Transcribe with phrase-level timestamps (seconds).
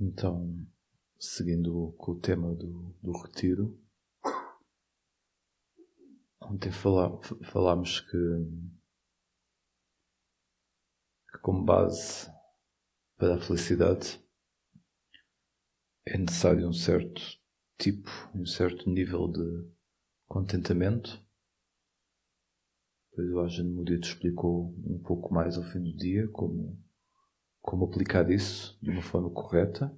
[0.00, 0.64] Então,
[1.18, 3.76] seguindo com o tema do, do retiro,
[6.40, 8.16] ontem falá, falámos que,
[11.32, 12.30] que, como base
[13.16, 14.24] para a felicidade,
[16.06, 17.20] é necessário um certo
[17.76, 19.68] tipo, um certo nível de
[20.28, 21.20] contentamento.
[23.10, 26.80] Depois o Ajahn Mudita explicou um pouco mais ao fim do dia como
[27.62, 29.96] como aplicar isso de uma forma correta.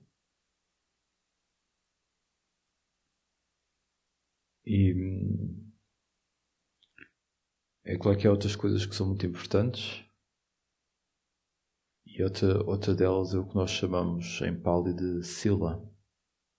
[4.64, 4.94] E
[7.84, 10.04] é claro que há outras coisas que são muito importantes.
[12.06, 15.82] E outra, outra delas é o que nós chamamos em Pali de sila,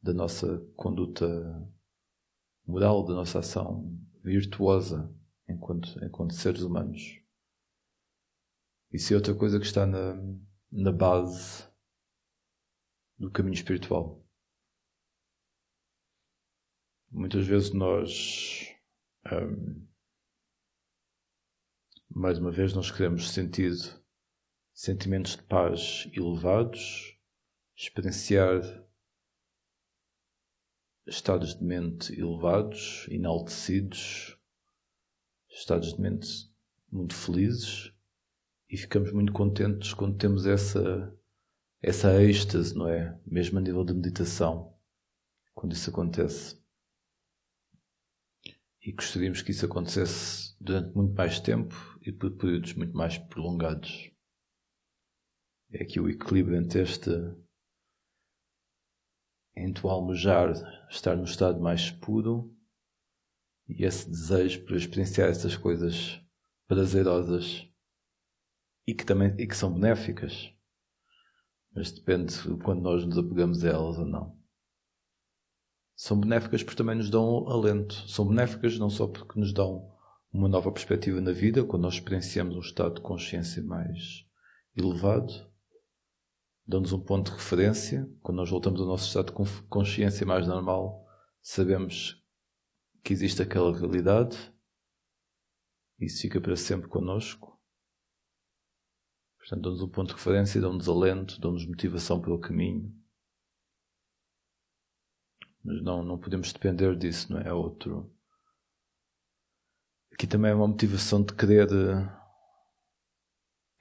[0.01, 1.25] da nossa conduta
[2.65, 5.13] moral, da nossa ação virtuosa
[5.47, 7.19] enquanto, enquanto seres humanos.
[8.91, 10.15] Isso é outra coisa que está na,
[10.71, 11.67] na base
[13.17, 14.25] do caminho espiritual.
[17.11, 18.73] Muitas vezes nós,
[19.31, 19.87] um,
[22.09, 23.73] mais uma vez, nós queremos sentir
[24.73, 27.17] sentimentos de paz elevados,
[27.75, 28.61] experienciar
[31.05, 34.37] estados de mente elevados, enaltecidos,
[35.49, 36.49] estados de mente
[36.89, 37.93] muito felizes
[38.71, 41.13] e ficamos muito contentes quando temos essa,
[41.81, 43.19] essa êxtase, não é?
[43.27, 44.73] Mesmo a nível de meditação,
[45.53, 46.57] quando isso acontece.
[48.81, 54.09] E gostaríamos que isso acontecesse durante muito mais tempo e por períodos muito mais prolongados.
[55.69, 57.11] É aqui o equilíbrio entre este
[59.53, 60.53] entre o almejar
[60.89, 62.55] estar no estado mais puro
[63.67, 66.21] e esse desejo por experienciar essas coisas
[66.67, 67.70] prazerosas
[68.91, 70.53] e que também e que são benéficas.
[71.73, 74.37] Mas depende de quando nós nos apegamos a elas ou não.
[75.95, 77.93] São benéficas porque também nos dão alento.
[78.09, 79.89] São benéficas não só porque nos dão
[80.33, 84.25] uma nova perspectiva na vida, quando nós experienciamos um estado de consciência mais
[84.75, 85.31] elevado,
[86.65, 88.09] dão-nos um ponto de referência.
[88.21, 91.07] Quando nós voltamos ao nosso estado de consciência mais normal,
[91.41, 92.21] sabemos
[93.03, 94.37] que existe aquela realidade.
[95.97, 97.50] Isso fica para sempre connosco.
[99.41, 102.95] Portanto, dão-nos um ponto de referência, dão-nos alento, dão-nos motivação pelo caminho.
[105.63, 107.47] Mas não, não podemos depender disso, não é?
[107.47, 108.11] É outro.
[110.13, 111.67] Aqui também é uma motivação de querer.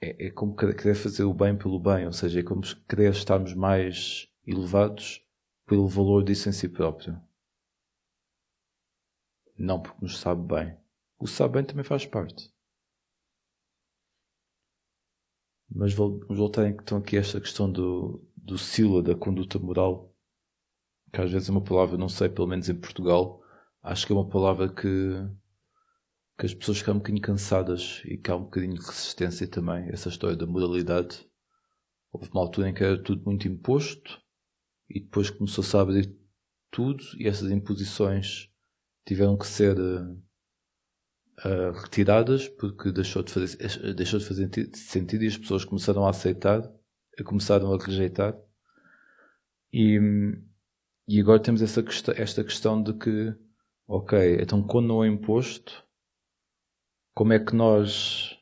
[0.01, 3.53] É, é como querer fazer o bem pelo bem, ou seja, é como querer estarmos
[3.53, 5.23] mais elevados
[5.67, 7.21] pelo valor disso em si próprio.
[9.55, 10.75] Não porque nos sabe bem.
[11.19, 12.51] O sabe bem também faz parte.
[15.73, 20.13] Mas voltar então aqui a esta questão do, do sila, da conduta moral,
[21.13, 23.41] que às vezes é uma palavra, não sei, pelo menos em Portugal,
[23.81, 25.13] acho que é uma palavra que,
[26.37, 29.87] que as pessoas ficam um bocadinho cansadas e que há um bocadinho de resistência também,
[29.89, 31.25] essa história da moralidade.
[32.11, 34.21] Houve uma altura em que era tudo muito imposto
[34.89, 36.13] e depois começou-se a abrir
[36.69, 38.49] tudo e essas imposições
[39.05, 40.21] tiveram que ser uh,
[41.45, 46.09] uh, retiradas porque deixou de, fazer, deixou de fazer sentido e as pessoas começaram a
[46.09, 46.61] aceitar,
[47.25, 48.35] começaram a rejeitar.
[49.73, 49.99] E,
[51.07, 51.83] e agora temos essa
[52.15, 53.35] esta questão de que,
[53.87, 55.85] ok, então quando não é imposto,
[57.13, 58.37] como é que nós.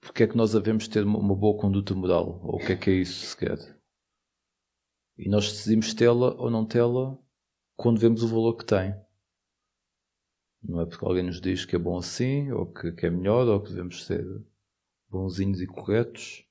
[0.00, 2.40] Porque é que nós devemos ter uma boa conduta moral?
[2.44, 3.58] Ou o que é que é isso sequer?
[5.18, 7.18] E nós decidimos tê-la ou não tê-la
[7.76, 8.94] quando vemos o valor que tem.
[10.62, 13.46] Não é porque alguém nos diz que é bom assim, ou que, que é melhor,
[13.46, 14.24] ou que devemos ser
[15.08, 16.44] bonzinhos e corretos.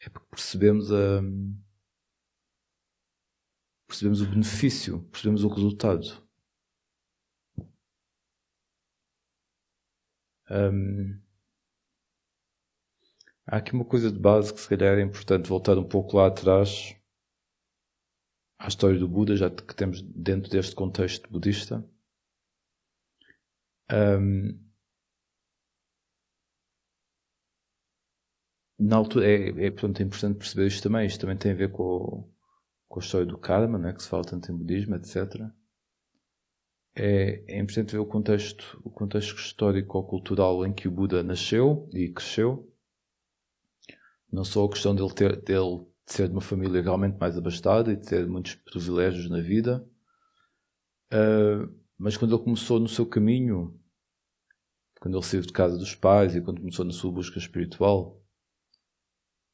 [0.00, 1.22] É porque percebemos a.
[3.86, 6.26] Percebemos o benefício, percebemos o resultado.
[10.50, 11.20] Um,
[13.46, 16.26] há aqui uma coisa de base que se calhar é importante voltar um pouco lá
[16.26, 16.96] atrás
[18.58, 21.84] à história do Buda, já que temos dentro deste contexto budista.
[23.92, 24.58] Um,
[28.78, 31.06] na altura, é, é, portanto, é importante perceber isto também.
[31.06, 32.32] Isto também tem a ver com, o,
[32.88, 35.50] com a história do karma, né, que se fala tanto em budismo, etc.
[36.94, 41.22] É, é importante ver o contexto, o contexto histórico ou cultural em que o Buda
[41.22, 42.68] nasceu e cresceu.
[44.32, 47.96] Não só a questão dele, ter, dele ser de uma família realmente mais abastada e
[47.96, 49.84] ter muitos privilégios na vida,
[51.12, 53.79] uh, mas quando ele começou no seu caminho
[55.00, 58.22] quando ele saiu de casa dos pais e quando começou na sua busca espiritual,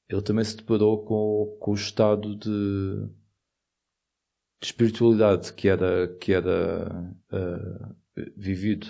[0.08, 3.06] ele também se deparou com, com o estado de,
[4.60, 7.96] de espiritualidade que era, que era uh,
[8.37, 8.88] vivido.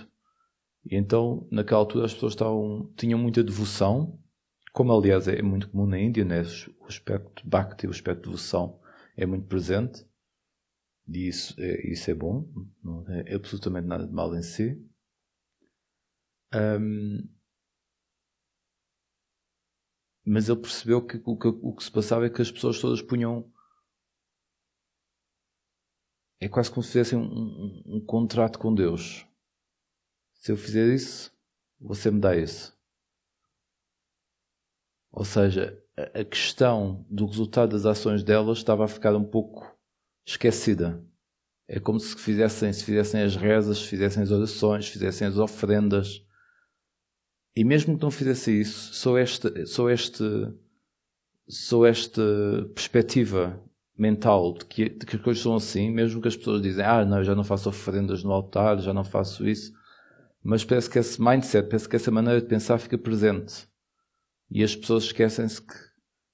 [0.85, 4.19] E então, naquela altura, as pessoas estavam, tinham muita devoção,
[4.73, 6.43] como aliás é muito comum na Índia, né?
[6.81, 8.81] o aspecto bhakti, o aspecto de devoção
[9.17, 10.07] é muito presente.
[11.09, 12.49] E isso é, isso é bom,
[12.83, 14.77] não é absolutamente nada de mal em si.
[16.55, 17.29] Um,
[20.25, 23.01] mas ele percebeu que o, que o que se passava é que as pessoas todas
[23.01, 23.51] punham.
[26.41, 29.27] É quase como se fizessem um, um, um contrato com Deus.
[30.35, 31.33] Se eu fizer isso,
[31.81, 32.77] você me dá isso.
[35.11, 39.75] Ou seja, a questão do resultado das ações delas estava a ficar um pouco
[40.27, 41.03] esquecida.
[41.67, 45.39] É como se fizessem, se fizessem as rezas, se fizessem as orações, se fizessem as
[45.39, 46.26] ofrendas.
[47.57, 50.23] E mesmo que não fizesse isso, só esta, só este,
[51.49, 52.23] só esta
[52.75, 53.59] perspectiva
[53.97, 57.03] mental de que, de que as coisas são assim, mesmo que as pessoas dizem, ah,
[57.03, 59.73] não, já não faço ofrendas no altar, já não faço isso,
[60.43, 63.67] mas parece que esse mindset, parece que essa maneira de pensar fica presente.
[64.51, 65.75] E as pessoas esquecem-se que,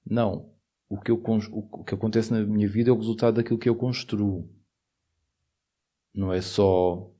[0.04, 0.52] não,
[0.88, 1.22] o que, eu,
[1.52, 4.50] o que acontece na minha vida é o resultado daquilo que eu construo.
[6.12, 7.10] Não é só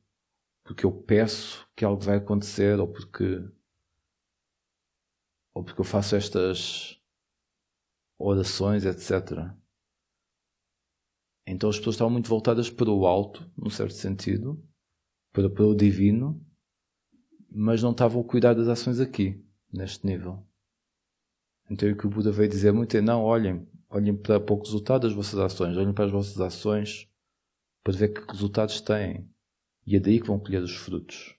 [0.64, 3.43] porque eu peço que algo vai acontecer ou porque
[5.54, 7.00] ou porque eu faço estas
[8.19, 9.50] orações, etc.
[11.46, 14.62] Então as pessoas estavam muito voltadas para o alto, num certo sentido,
[15.32, 16.44] para, para o divino,
[17.50, 20.46] mas não estavam a cuidar das ações aqui, neste nível.
[21.70, 24.58] Então o que o Buda veio dizer muito é: não, olhem, olhem para, para o
[24.58, 27.08] resultado das vossas ações, olhem para as vossas ações
[27.82, 29.28] para ver que resultados têm.
[29.84, 31.37] E é daí que vão colher os frutos.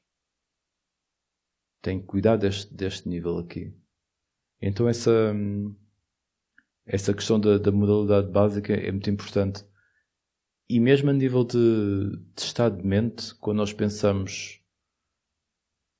[1.81, 3.73] Tem que cuidar deste, deste nível aqui.
[4.65, 5.35] Então essa,
[6.85, 9.65] essa questão da, da modalidade básica é muito importante.
[10.69, 14.61] E mesmo a nível de, de estado de mente, quando nós pensamos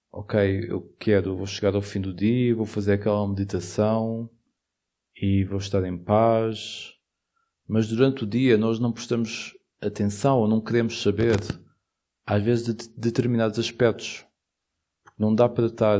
[0.09, 4.29] ok, eu quero, vou chegar ao fim do dia, vou fazer aquela meditação
[5.13, 6.93] e vou estar em paz.
[7.67, 11.35] Mas durante o dia nós não prestamos atenção ou não queremos saber,
[12.25, 14.25] às vezes, de determinados aspectos.
[15.03, 15.99] Porque não dá para estar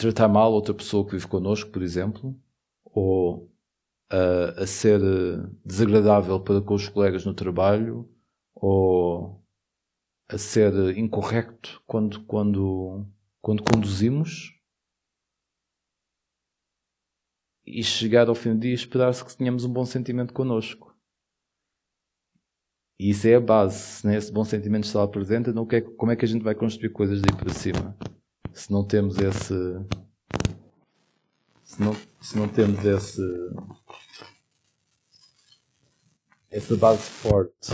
[0.00, 2.34] tratar mal outra pessoa que vive connosco, por exemplo,
[2.84, 3.52] ou
[4.08, 4.98] a, a ser
[5.64, 8.08] desagradável para com os colegas no trabalho,
[8.54, 9.44] ou
[10.26, 13.06] a ser incorreto quando, quando,
[13.42, 14.54] quando conduzimos
[17.66, 20.96] e chegar ao fim do dia e esperar-se que tenhamos um bom sentimento connosco.
[22.98, 23.78] E isso é a base.
[23.78, 26.42] Se nem esse bom sentimento está lá presente, então é, como é que a gente
[26.42, 27.96] vai construir coisas daí para cima?
[28.52, 29.86] Se não temos esse.
[31.62, 33.22] Se não, se não temos esse.
[36.50, 37.70] essa base forte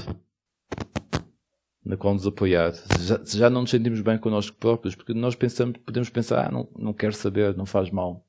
[1.86, 2.72] na qual nos apoiar.
[2.98, 6.68] Já, já não nos sentimos bem connosco próprios, porque nós pensamos, podemos pensar, ah, não,
[6.76, 8.26] não quero saber, não faz mal.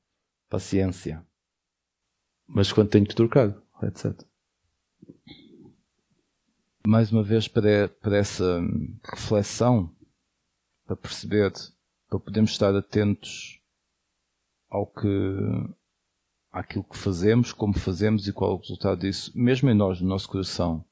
[0.48, 1.26] Paciência.
[2.48, 4.22] Mas quando tenho que trocar, etc.
[6.86, 8.62] Mais uma vez, para, para essa
[9.04, 9.92] reflexão,
[10.86, 11.52] para perceber,
[12.10, 13.60] para podermos estar atentos
[14.70, 15.38] ao que,
[16.52, 20.08] àquilo que fazemos, como fazemos e qual é o resultado disso, mesmo em nós, no
[20.08, 20.86] nosso coração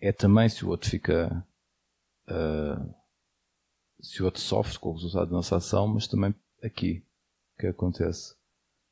[0.00, 1.44] é também se o outro fica.
[2.28, 2.94] Uh,
[4.00, 7.04] se o outro sofre com o resultado da nossa ação, mas também aqui
[7.58, 8.36] que acontece.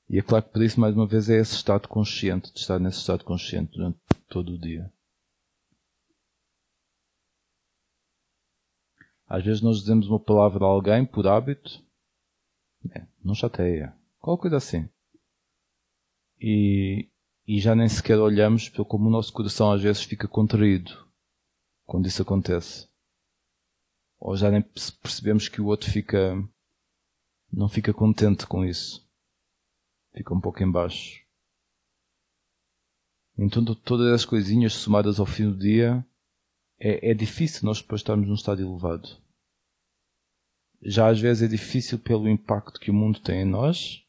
[0.08, 2.80] E é claro que por isso, mais uma vez, é esse estado consciente, de estar
[2.80, 4.92] nesse estado consciente durante todo o dia.
[9.26, 11.84] Às vezes nós dizemos uma palavra a alguém por hábito,
[12.94, 14.88] é, não chateia, qualquer coisa assim.
[16.40, 17.08] E,
[17.46, 20.92] e já nem sequer olhamos para como o nosso coração às vezes fica contraído
[21.84, 22.88] quando isso acontece.
[24.18, 26.36] Ou já nem percebemos que o outro fica
[27.52, 29.08] não fica contente com isso.
[30.12, 31.24] Fica um pouco em baixo.
[33.36, 36.06] Então todas as coisinhas somadas ao fim do dia
[36.78, 39.08] é, é difícil nós depois estarmos num estado elevado.
[40.82, 44.06] Já às vezes é difícil pelo impacto que o mundo tem em nós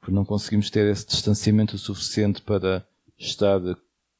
[0.00, 2.86] porque não conseguimos ter esse distanciamento suficiente para
[3.18, 3.60] estar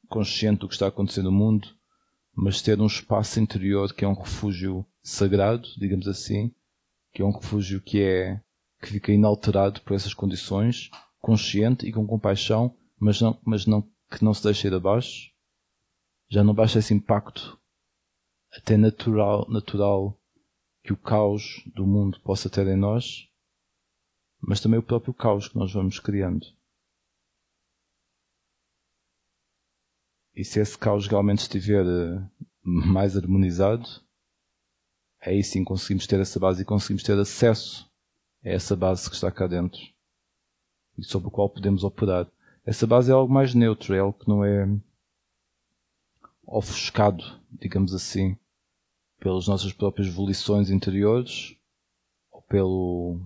[0.07, 1.67] consciente do que está acontecendo no mundo,
[2.33, 6.53] mas ter um espaço interior que é um refúgio sagrado, digamos assim,
[7.11, 8.39] que é um refúgio que é
[8.79, 14.23] que fica inalterado por essas condições, consciente e com compaixão, mas não, mas não que
[14.23, 15.30] não se deixa ir abaixo.
[16.31, 17.59] Já não basta esse impacto
[18.53, 20.17] até natural, natural
[20.81, 23.27] que o caos do mundo possa ter em nós,
[24.39, 26.47] mas também o próprio caos que nós vamos criando.
[30.33, 32.29] E se esse caos realmente estiver eh,
[32.63, 33.85] mais harmonizado,
[35.19, 37.91] aí sim conseguimos ter essa base e conseguimos ter acesso
[38.41, 39.81] a essa base que está cá dentro
[40.97, 42.25] e sobre o qual podemos operar.
[42.65, 44.65] Essa base é algo mais neutro, é algo que não é
[46.45, 48.37] ofuscado, digamos assim,
[49.19, 51.55] pelas nossas próprias volições interiores
[52.31, 53.19] ou pelo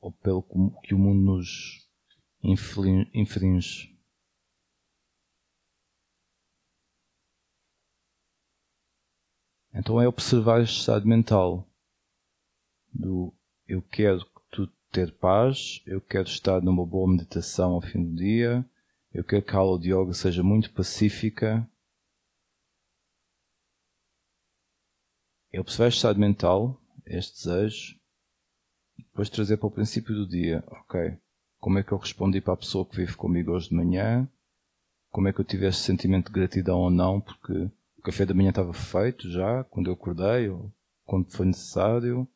[0.00, 0.42] ou pelo
[0.82, 1.88] que o mundo nos
[2.42, 3.96] infringe.
[9.74, 11.66] Então é observar este estado mental
[12.92, 13.32] do
[13.66, 14.26] eu quero
[14.92, 18.64] ter paz, eu quero estar numa boa meditação ao fim do dia,
[19.12, 21.66] eu quero que a aula de yoga seja muito pacífica.
[25.52, 27.96] É observar este estado mental, este desejo,
[28.98, 31.18] e depois trazer para o princípio do dia, ok,
[31.60, 34.28] como é que eu respondi para a pessoa que vive comigo hoje de manhã,
[35.10, 37.52] como é que eu tive este sentimento de gratidão ou não, porque
[37.98, 40.72] o café da manhã estava feito já, quando eu acordei, ou
[41.04, 42.26] quando foi necessário,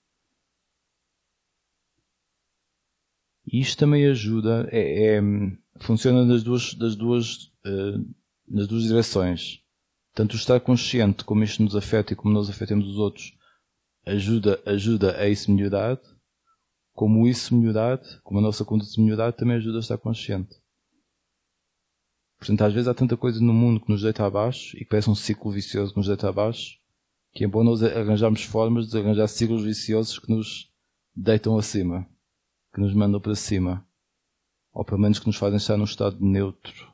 [3.46, 5.20] E isto também ajuda, é, é,
[5.76, 8.04] funciona nas duas, das duas, uh,
[8.48, 9.62] nas duas direções.
[10.16, 13.36] Tanto o estar consciente como isto nos afeta e como nós afetamos os outros
[14.06, 16.00] ajuda, ajuda a isso melhorar,
[16.94, 20.56] como isso melhorar, como a nossa conduta melhorar, também ajuda a estar consciente.
[22.38, 25.10] Portanto, às vezes há tanta coisa no mundo que nos deita abaixo e que parece
[25.10, 26.78] um ciclo vicioso que nos deita abaixo,
[27.32, 30.72] que é bom nós arranjarmos formas de arranjar ciclos viciosos que nos
[31.14, 32.08] deitam acima
[32.76, 33.88] que nos mandam para cima,
[34.70, 36.92] ou pelo menos que nos fazem estar num estado neutro,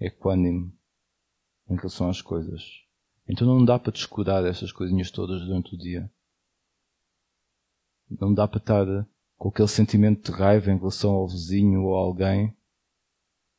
[0.00, 0.73] equânime,
[1.68, 2.62] em relação às coisas.
[3.26, 6.10] Então não dá para descurar essas coisinhas todas durante o dia.
[8.10, 8.86] Não dá para estar
[9.36, 12.54] com aquele sentimento de raiva em relação ao vizinho ou a alguém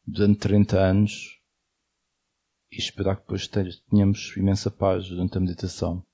[0.06, 1.40] durante 30 anos
[2.72, 6.06] e esperar que depois tenhamos imensa paz durante a meditação.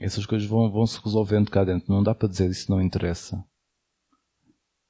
[0.00, 1.92] Essas coisas vão, vão se resolvendo cá dentro.
[1.92, 3.44] Não dá para dizer isso não interessa.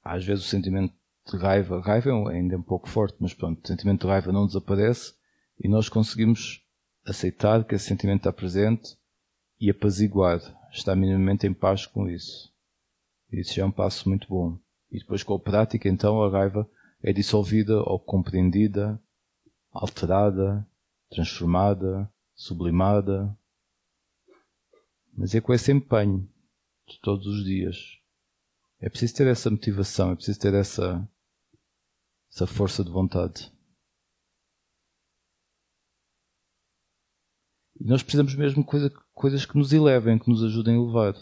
[0.02, 0.94] Às vezes o sentimento
[1.30, 4.46] de raiva, raiva é ainda um pouco forte, mas pronto, o sentimento de raiva não
[4.46, 5.14] desaparece
[5.58, 6.62] e nós conseguimos
[7.04, 8.96] aceitar que esse sentimento está presente
[9.60, 10.40] e apaziguar,
[10.72, 12.52] estar minimamente em paz com isso.
[13.30, 14.58] Isso já é um passo muito bom.
[14.90, 16.68] E depois com a prática, então, a raiva
[17.02, 19.00] é dissolvida ou compreendida,
[19.72, 20.66] alterada,
[21.10, 23.37] transformada, sublimada,
[25.12, 26.28] mas é com esse empenho
[26.88, 27.99] de todos os dias.
[28.80, 31.06] É preciso ter essa motivação, é preciso ter essa,
[32.32, 33.52] essa força de vontade.
[37.78, 41.14] E nós precisamos mesmo coisa, coisas que nos elevem, que nos ajudem a elevar.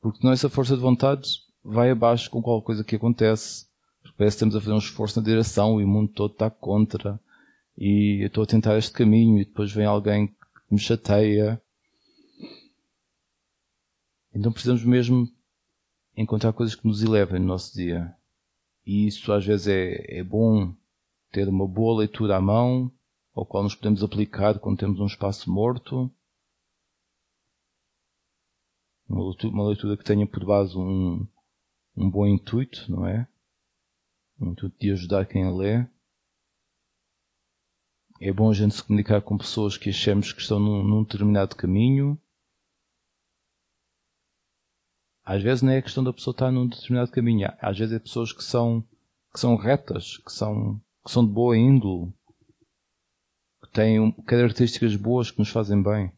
[0.00, 3.66] Porque não essa força de vontade vai abaixo com qualquer coisa que acontece.
[4.02, 6.50] Porque parece que estamos a fazer um esforço na direção e o mundo todo está
[6.50, 7.20] contra.
[7.76, 10.34] E eu estou a tentar este caminho e depois vem alguém que
[10.70, 11.62] me chateia
[14.32, 15.28] então precisamos mesmo
[16.16, 18.14] encontrar coisas que nos elevem no nosso dia.
[18.90, 20.74] E isso às vezes é, é bom
[21.30, 22.92] ter uma boa leitura à mão,
[23.32, 26.12] ao qual nos podemos aplicar quando temos um espaço morto.
[29.08, 31.24] Uma leitura, uma leitura que tenha por base um,
[31.96, 33.28] um bom intuito, não é?
[34.40, 35.86] Um intuito de ajudar quem a lê.
[38.20, 41.54] É bom a gente se comunicar com pessoas que achamos que estão num, num determinado
[41.54, 42.20] caminho
[45.30, 47.48] às vezes não é questão da pessoa estar num determinado caminho.
[47.60, 48.84] Às vezes é pessoas que são,
[49.32, 52.12] que são retas, que são, que são de boa índole,
[53.62, 56.10] que têm características boas que nos fazem bem.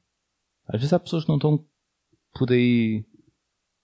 [0.67, 1.63] Às vezes há pessoas que não estão
[2.33, 3.05] por aí,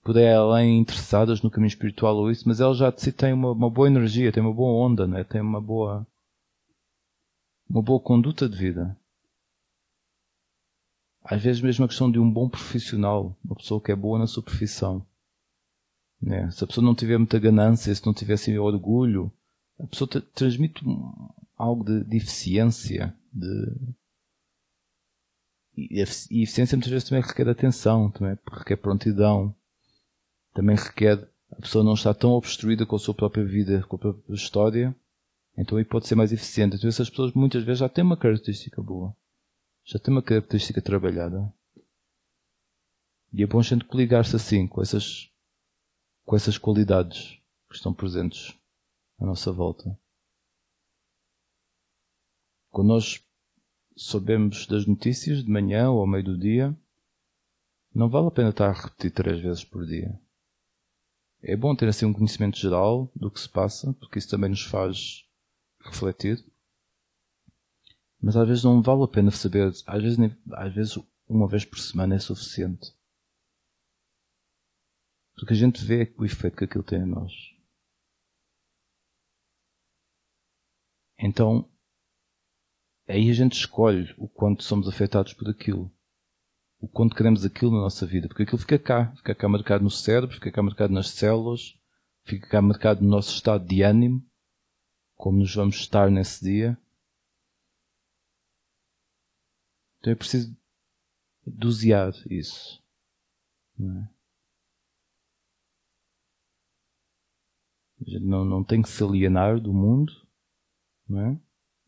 [0.01, 3.31] por aí além interessadas no caminho espiritual ou isso, mas elas já de si têm
[3.31, 5.23] uma, uma boa energia, têm uma boa onda, né?
[5.23, 6.07] têm uma boa,
[7.69, 8.97] uma boa conduta de vida.
[11.23, 14.25] Às vezes mesmo a questão de um bom profissional, uma pessoa que é boa na
[14.25, 15.05] sua profissão.
[16.21, 16.49] Né?
[16.51, 19.31] Se a pessoa não tiver muita ganância, se não tiver assim, orgulho,
[19.79, 20.83] a pessoa transmite
[21.57, 23.15] algo de, de eficiência.
[23.31, 23.95] De...
[25.77, 29.55] E, e eficiência muitas vezes também requer atenção, também requer prontidão,
[30.53, 33.99] também requer a pessoa não estar tão obstruída com a sua própria vida, com a
[33.99, 34.95] própria história,
[35.57, 36.75] então aí pode ser mais eficiente.
[36.75, 39.15] Então essas pessoas muitas vezes já têm uma característica boa,
[39.83, 41.51] já têm uma característica trabalhada.
[43.33, 45.29] E é bom a gente coligar-se assim, com essas
[46.29, 48.55] com essas qualidades que estão presentes
[49.17, 49.99] à nossa volta.
[52.69, 53.25] Quando nós
[53.97, 56.77] sabemos das notícias de manhã ou ao meio do dia,
[57.91, 60.21] não vale a pena estar a repetir três vezes por dia.
[61.41, 64.61] É bom ter assim um conhecimento geral do que se passa, porque isso também nos
[64.61, 65.25] faz
[65.83, 66.45] refletir.
[68.21, 70.19] Mas às vezes não vale a pena saber, às vezes,
[70.51, 72.98] às vezes uma vez por semana é suficiente.
[75.39, 77.31] Porque a gente vê o efeito que aquilo tem em nós.
[81.17, 81.69] Então,
[83.07, 85.89] aí a gente escolhe o quanto somos afetados por aquilo.
[86.81, 88.27] O quanto queremos aquilo na nossa vida.
[88.27, 89.15] Porque aquilo fica cá.
[89.15, 91.77] Fica cá marcado no cérebro, fica cá marcado nas células,
[92.25, 94.25] fica cá marcado no nosso estado de ânimo,
[95.15, 96.77] como nos vamos estar nesse dia.
[99.99, 100.55] Então é preciso
[101.45, 102.81] dosear isso.
[103.77, 104.09] Não é?
[104.09, 104.19] A gente
[108.21, 110.13] não, não tem que se alienar do mundo,
[111.07, 111.39] não é?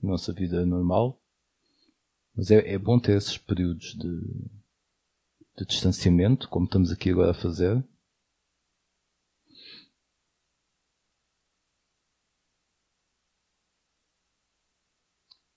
[0.01, 1.21] Nossa vida normal.
[2.35, 4.21] Mas é, é bom ter esses períodos de,
[5.57, 7.83] de distanciamento, como estamos aqui agora a fazer.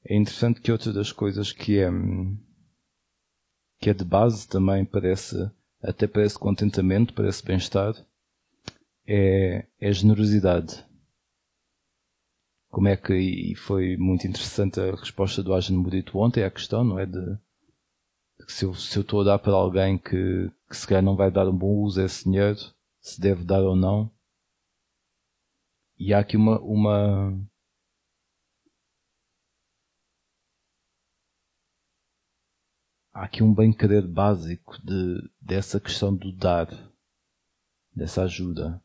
[0.07, 1.89] É interessante que outra das coisas que é,
[3.81, 5.51] que é de base também parece,
[5.83, 7.95] até parece contentamento, parece bem-estar,
[9.07, 10.85] é, é generosidade.
[12.71, 16.83] Como é que, e foi muito interessante a resposta do Agen Murito ontem à questão,
[16.83, 17.07] não é?
[17.07, 17.39] De,
[18.39, 21.17] de se eu, se eu estou a dar para alguém que, que se calhar não
[21.17, 22.59] vai dar um bom uso a esse dinheiro,
[23.01, 24.11] se deve dar ou não.
[25.97, 27.49] E há aqui uma, uma,
[33.13, 36.69] há aqui um bem-querer básico de, dessa questão do dar,
[37.95, 38.84] dessa ajuda.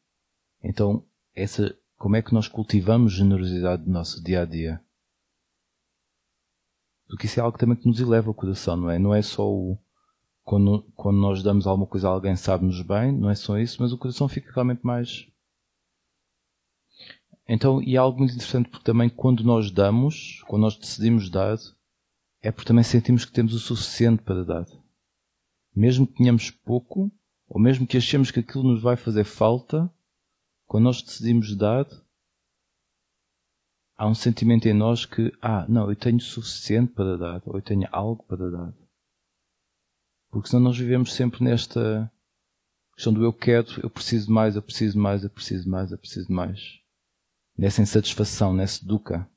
[0.64, 4.82] Então, essa, como é que nós cultivamos generosidade no nosso dia a dia?
[7.08, 9.00] Porque isso é algo também que nos eleva o coração, não é?
[9.00, 9.78] Não é só o.
[10.44, 13.92] Quando, quando nós damos alguma coisa a alguém sabe-nos bem, não é só isso, mas
[13.92, 15.28] o coração fica realmente mais.
[17.48, 21.58] Então, e é algo muito interessante porque também quando nós damos, quando nós decidimos dar,
[22.42, 24.66] é porque também sentimos que temos o suficiente para dar.
[25.76, 27.12] Mesmo que tenhamos pouco,
[27.48, 29.92] ou mesmo que achemos que aquilo nos vai fazer falta,
[30.70, 31.88] quando nós decidimos dar,
[33.98, 37.62] há um sentimento em nós que, ah, não, eu tenho suficiente para dar, ou eu
[37.62, 38.74] tenho algo para dar.
[40.30, 42.10] Porque senão nós vivemos sempre nesta
[42.94, 46.32] questão do eu quero, eu preciso mais, eu preciso mais, eu preciso mais, eu preciso
[46.32, 46.80] mais.
[47.58, 49.28] Nessa insatisfação, nessa duca.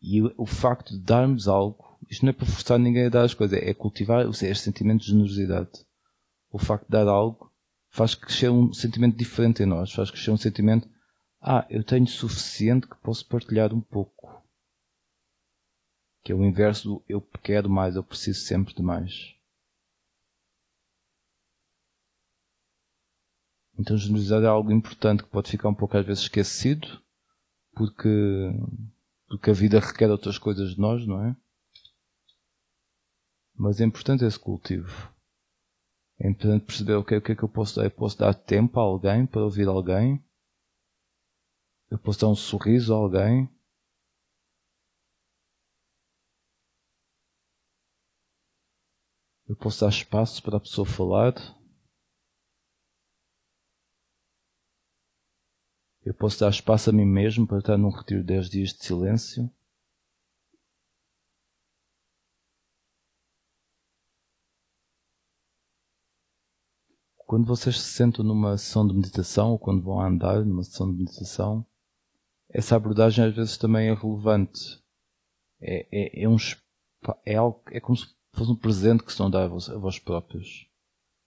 [0.00, 3.34] E o facto de darmos algo, isto não é para forçar ninguém a dar as
[3.34, 5.84] coisas, é cultivar este sentimento de generosidade.
[6.52, 7.47] O facto de dar algo
[7.90, 10.88] faz crescer um sentimento diferente em nós, faz crescer um sentimento,
[11.40, 14.42] ah, eu tenho suficiente que posso partilhar um pouco.
[16.22, 19.34] Que é o inverso do eu quero mais, eu preciso sempre de mais.
[23.78, 27.00] Então generosidade é algo importante que pode ficar um pouco às vezes esquecido,
[27.74, 28.50] porque
[29.28, 31.36] porque a vida requer outras coisas de nós, não é?
[33.54, 35.12] Mas é importante esse cultivo.
[36.20, 37.84] Importante perceber okay, o que é que eu posso dar.
[37.84, 40.22] Eu posso dar tempo a alguém para ouvir alguém.
[41.90, 43.48] Eu posso dar um sorriso a alguém.
[49.48, 51.34] Eu posso dar espaço para a pessoa falar.
[56.04, 58.84] Eu posso dar espaço a mim mesmo para estar num retiro de 10 dias de
[58.84, 59.50] silêncio.
[67.28, 70.96] Quando vocês se sentam numa sessão de meditação ou quando vão andar numa sessão de
[70.96, 71.62] meditação,
[72.48, 74.82] essa abordagem às vezes também é relevante.
[75.60, 76.38] É, é, é, um,
[77.26, 79.76] é, algo, é como se fosse um presente que estão a dar a vós, a
[79.76, 80.70] vós próprios.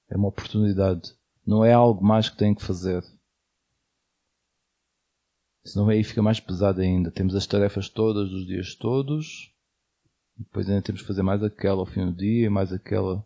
[0.10, 1.16] É uma oportunidade.
[1.46, 3.04] Não é algo mais que têm que fazer.
[5.64, 7.12] Senão aí fica mais pesado ainda.
[7.12, 9.54] Temos as tarefas todas dos dias todos.
[10.36, 13.24] Depois ainda temos que fazer mais aquela ao fim do dia, mais aquela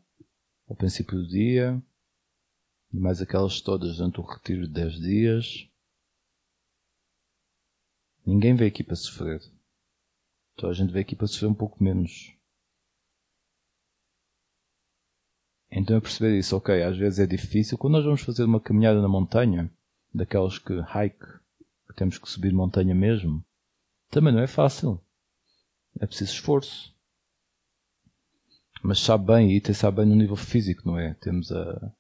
[0.68, 1.82] ao princípio do dia.
[2.94, 5.70] E mais aquelas todas durante o retiro de 10 dias.
[8.26, 9.42] Ninguém veio aqui para sofrer.
[10.54, 12.36] Então a gente veio aqui para sofrer um pouco menos.
[15.70, 17.78] Então é perceber isso, ok, às vezes é difícil.
[17.78, 19.70] Quando nós vamos fazer uma caminhada na montanha,
[20.14, 21.26] daquelas que hike,
[21.96, 23.46] temos que subir montanha mesmo,
[24.10, 25.02] também não é fácil.
[26.00, 26.96] É preciso esforço.
[28.82, 31.14] Mas sabe bem, e até sabe bem no nível físico, não é?
[31.16, 31.94] Temos a,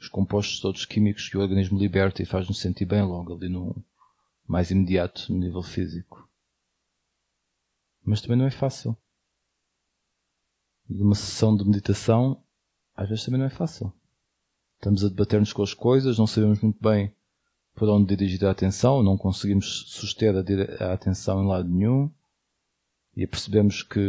[0.00, 3.76] os compostos todos químicos que o organismo liberta e faz-nos sentir bem logo ali no
[4.46, 6.28] mais imediato no nível físico.
[8.04, 8.96] Mas também não é fácil.
[10.88, 12.42] E uma sessão de meditação
[12.98, 13.92] às vezes também não é fácil.
[14.74, 17.14] Estamos a debater-nos com as coisas, não sabemos muito bem
[17.74, 22.10] por onde dirigir a atenção, não conseguimos suster a, a atenção em lado nenhum
[23.16, 24.00] e percebemos que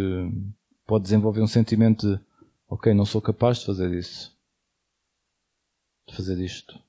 [0.87, 2.19] pode desenvolver um sentimento de
[2.67, 4.35] ok, não sou capaz de fazer isso,
[6.09, 6.79] de fazer isto.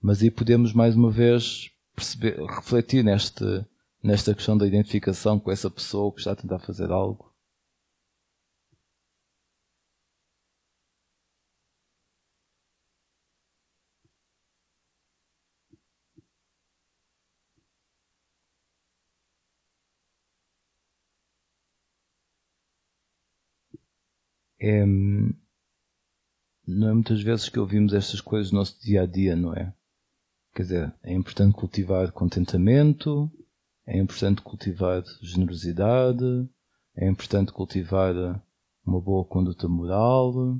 [0.00, 3.44] Mas aí podemos mais uma vez perceber, refletir neste,
[4.02, 7.28] nesta questão da identificação com essa pessoa que está a tentar fazer algo
[26.68, 29.72] não é muitas vezes que ouvimos estas coisas no nosso dia a dia, não é?
[30.54, 33.30] Quer dizer, é importante cultivar contentamento,
[33.86, 36.46] é importante cultivar generosidade,
[36.94, 38.14] é importante cultivar
[38.84, 40.58] uma boa conduta moral.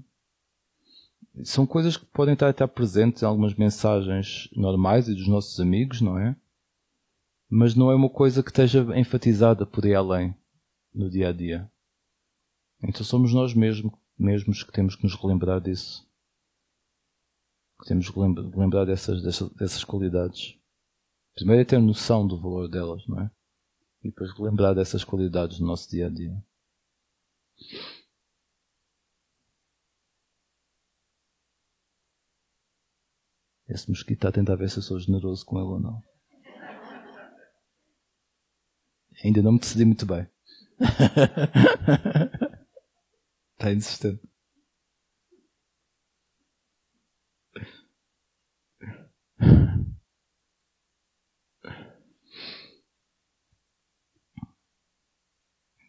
[1.45, 6.01] São coisas que podem estar, estar presentes em algumas mensagens normais e dos nossos amigos,
[6.01, 6.35] não é?
[7.51, 10.35] Mas não é uma coisa que esteja enfatizada por aí além
[10.95, 11.71] no dia a dia.
[12.83, 16.07] Então somos nós mesmos, mesmos que temos que nos relembrar disso.
[17.81, 20.57] Que temos que lembrar dessas, dessas, dessas qualidades.
[21.35, 23.31] Primeiro é ter noção do valor delas, não é?
[24.03, 26.37] E depois lembrar dessas qualidades no nosso dia a dia.
[33.69, 36.03] Esse mosquito está a tentar ver se eu sou generoso com ele ou não.
[39.23, 40.27] Ainda não me decidi muito bem.
[43.59, 44.23] Está insistente.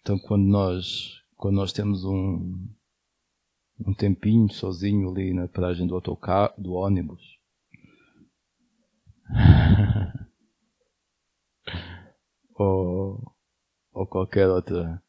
[0.02, 2.68] Então quando nós quando nós temos um
[3.86, 7.22] um tempinho sozinho ali na paragem do autocarro, do ônibus.
[12.56, 13.36] ou,
[13.94, 15.02] ou qualquer outra.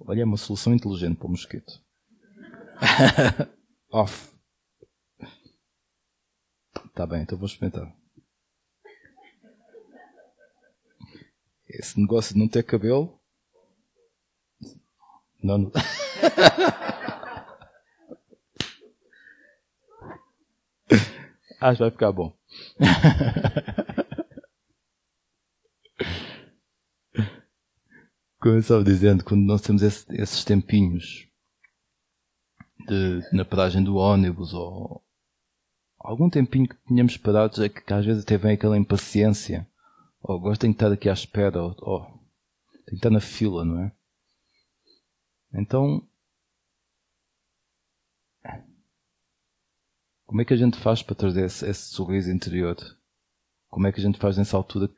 [0.00, 1.81] Olha, é uma solução inteligente para o mosquito.
[3.90, 4.32] Off.
[6.94, 7.90] Tá bem, então vou experimentar.
[11.68, 13.18] Esse negócio de não ter cabelo.
[15.42, 15.58] Não.
[15.58, 15.72] não.
[21.60, 22.36] Acho que vai ficar bom.
[28.58, 31.28] Estava dizendo, quando nós temos esse, esses tempinhos
[32.86, 35.02] de, na paragem do ônibus ou
[35.98, 39.66] algum tempinho que tínhamos parados é que, que às vezes até vem aquela impaciência
[40.22, 43.82] ou gosto de estar aqui à espera ou, ou tenho que estar na fila, não
[43.82, 43.92] é?
[45.54, 46.06] Então
[50.26, 52.76] como é que a gente faz para trazer esse, esse sorriso interior?
[53.68, 54.88] Como é que a gente faz nessa altura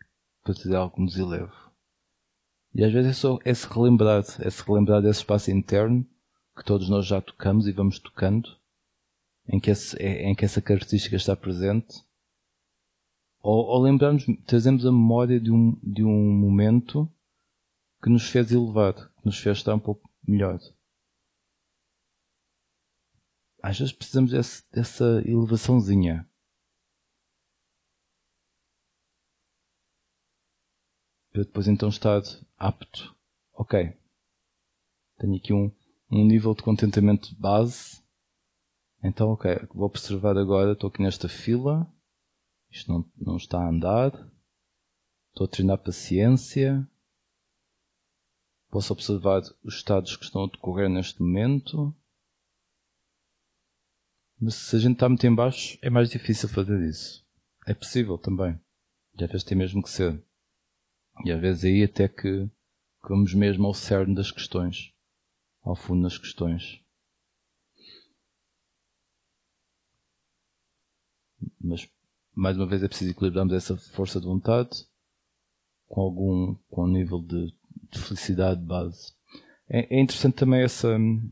[0.43, 1.53] para trazer nos eleve?
[2.75, 6.07] E às vezes é só é se relembrar, é se relembrar desse espaço interno
[6.57, 8.49] que todos nós já tocamos e vamos tocando,
[9.49, 12.03] em que, esse, é, em que essa característica está presente,
[13.41, 17.11] ou, ou lembrarmos, trazemos a memória de um, de um momento
[18.03, 20.59] que nos fez elevar, que nos fez estar um pouco melhor.
[23.63, 26.27] Às vezes precisamos desse, dessa elevaçãozinha.
[31.33, 32.23] Para depois então estar
[32.59, 33.15] apto.
[33.55, 33.93] Ok.
[35.19, 35.71] Tenho aqui um,
[36.15, 38.01] um nível de contentamento base.
[39.03, 41.87] Então, ok, vou observar agora, estou aqui nesta fila,
[42.71, 44.13] isto não, não está a andar,
[45.29, 46.89] estou a treinar paciência,
[48.71, 51.95] posso observar os estados que estão a decorrer neste momento.
[54.41, 57.25] Mas se a gente está muito em baixo, é mais difícil fazer isso.
[57.67, 58.59] É possível também.
[59.19, 60.23] E às vezes tem mesmo que ser.
[61.25, 62.49] E às vezes aí até que
[63.07, 64.94] vamos mesmo ao cerne das questões
[65.65, 66.81] ao fundo nas questões.
[71.61, 71.89] Mas,
[72.35, 74.87] mais uma vez, é preciso equilibrarmos essa força de vontade
[75.89, 77.53] com algum com um nível de,
[77.91, 79.13] de felicidade de base.
[79.69, 81.31] É, é, interessante também essa hum,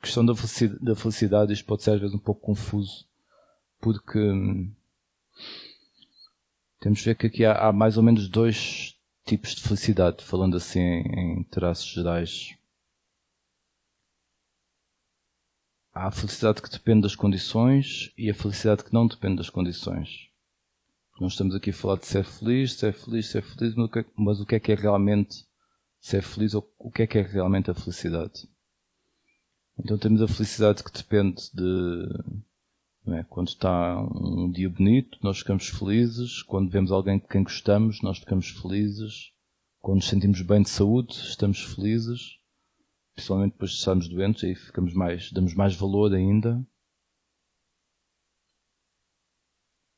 [0.00, 1.52] questão da felicidade, da felicidade.
[1.52, 3.04] Isto pode ser às vezes um pouco confuso,
[3.80, 4.70] porque hum,
[6.80, 8.94] temos de ver que aqui há, há mais ou menos dois
[9.26, 12.54] tipos de felicidade, falando assim em traços gerais.
[15.94, 20.28] Há a felicidade que depende das condições e a felicidade que não depende das condições.
[21.20, 23.74] Nós estamos aqui a falar de ser feliz, ser feliz, ser feliz,
[24.16, 25.46] mas o que é que é realmente
[26.00, 28.48] ser feliz ou o que é que é realmente a felicidade?
[29.78, 32.08] Então temos a felicidade que depende de.
[33.06, 33.22] É?
[33.28, 36.42] Quando está um dia bonito, nós ficamos felizes.
[36.42, 39.30] Quando vemos alguém de quem gostamos, nós ficamos felizes.
[39.80, 42.38] Quando nos sentimos bem de saúde, estamos felizes.
[43.14, 46.64] Principalmente depois de estarmos doentes, aí ficamos mais, damos mais valor ainda.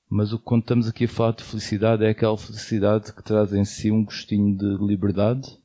[0.09, 3.65] Mas o que estamos aqui a falar de felicidade é aquela felicidade que traz em
[3.65, 5.59] si um gostinho de liberdade,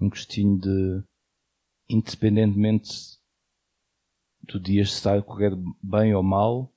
[0.00, 1.02] um gostinho de,
[1.88, 3.18] independentemente
[4.42, 6.72] do dia estar a correr bem ou mal,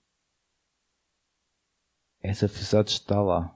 [2.24, 3.56] essa felicidade está lá.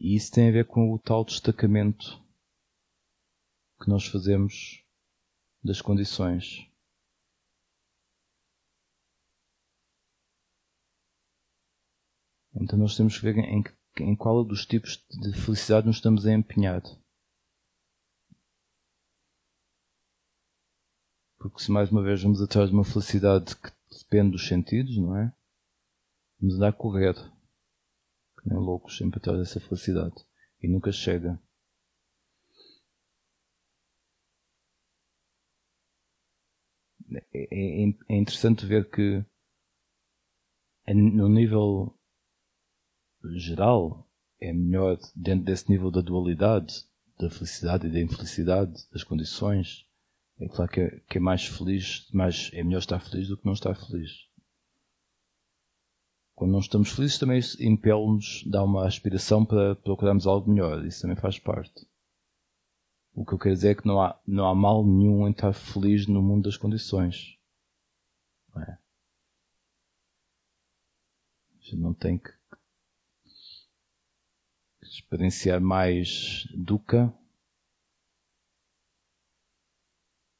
[0.00, 2.18] E isso tem a ver com o tal destacamento
[3.82, 4.82] que nós fazemos
[5.62, 6.66] das condições.
[12.54, 13.62] Então nós temos que ver em,
[14.00, 16.82] em qual dos tipos de felicidade nos estamos a empenhar.
[21.38, 25.16] Porque se mais uma vez vamos atrás de uma felicidade que depende dos sentidos, não
[25.16, 25.32] é?
[26.38, 27.14] Vamos andar a correr.
[28.42, 30.14] Que nem loucos, sempre atrás dessa felicidade.
[30.62, 31.40] E nunca chega.
[37.12, 39.24] É, é, é interessante ver que
[40.94, 41.94] no nível
[43.36, 44.08] geral
[44.40, 46.84] é melhor dentro desse nível da dualidade,
[47.18, 49.86] da felicidade e da infelicidade, das condições.
[50.40, 53.44] É claro que é, que é mais feliz, mais, é melhor estar feliz do que
[53.44, 54.29] não estar feliz.
[56.40, 60.82] Quando não estamos felizes também isso impele-nos, dá uma aspiração para procurarmos algo melhor.
[60.86, 61.86] Isso também faz parte.
[63.12, 65.52] O que eu quero dizer é que não há, não há mal nenhum em estar
[65.52, 67.36] feliz no mundo das condições.
[68.54, 68.78] Não é?
[71.58, 72.32] A gente não tem que
[74.80, 77.12] experienciar mais dukkha,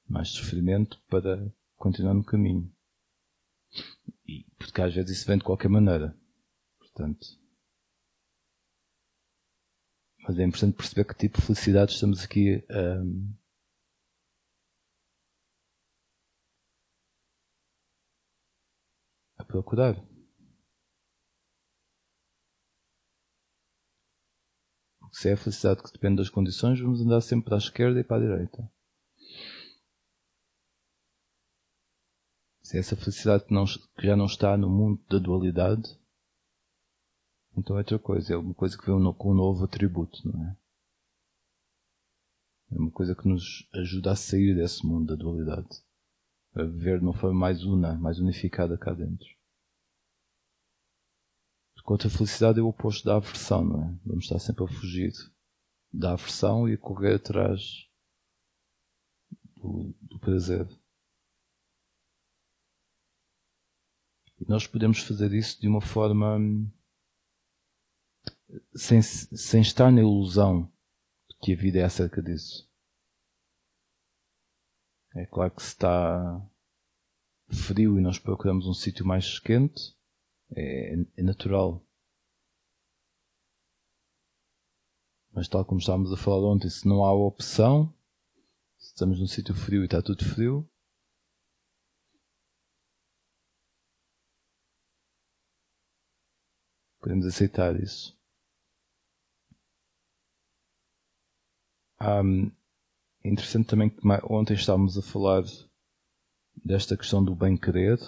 [0.08, 2.72] mais sofrimento para continuar no caminho.
[4.30, 6.16] E, porque às vezes isso vem de qualquer maneira.
[6.78, 7.26] Portanto,
[10.22, 13.34] mas é importante perceber que tipo de felicidade estamos aqui um,
[19.36, 20.00] a procurar.
[25.12, 28.04] se é a felicidade que depende das condições, vamos andar sempre para a esquerda e
[28.04, 28.70] para a direita.
[32.70, 35.98] Se é essa felicidade que, não, que já não está no mundo da dualidade,
[37.56, 40.56] então é outra coisa, é uma coisa que vem com um novo atributo, não é?
[42.70, 45.66] É uma coisa que nos ajuda a sair desse mundo da dualidade,
[46.54, 49.26] a viver de uma forma mais una, mais unificada cá dentro.
[51.76, 53.94] Enquanto a felicidade é o oposto da aversão, não é?
[54.06, 55.12] Vamos estar sempre a fugir
[55.92, 57.84] da aversão e correr atrás
[59.56, 60.68] do, do prazer.
[64.40, 66.38] E nós podemos fazer isso de uma forma
[68.74, 70.70] sem, sem estar na ilusão
[71.28, 72.68] de que a vida é acerca disso.
[75.14, 76.40] É claro que se está
[77.48, 79.94] frio e nós procuramos um sítio mais quente,
[80.54, 81.82] é, é natural.
[85.32, 87.92] Mas tal como estávamos a falar ontem, se não há opção,
[88.78, 90.68] se estamos num sítio frio e está tudo frio,
[97.00, 98.16] podemos aceitar isso.
[102.00, 102.50] Um,
[103.22, 105.42] é interessante também que ontem estávamos a falar
[106.64, 107.98] desta questão do bem-querer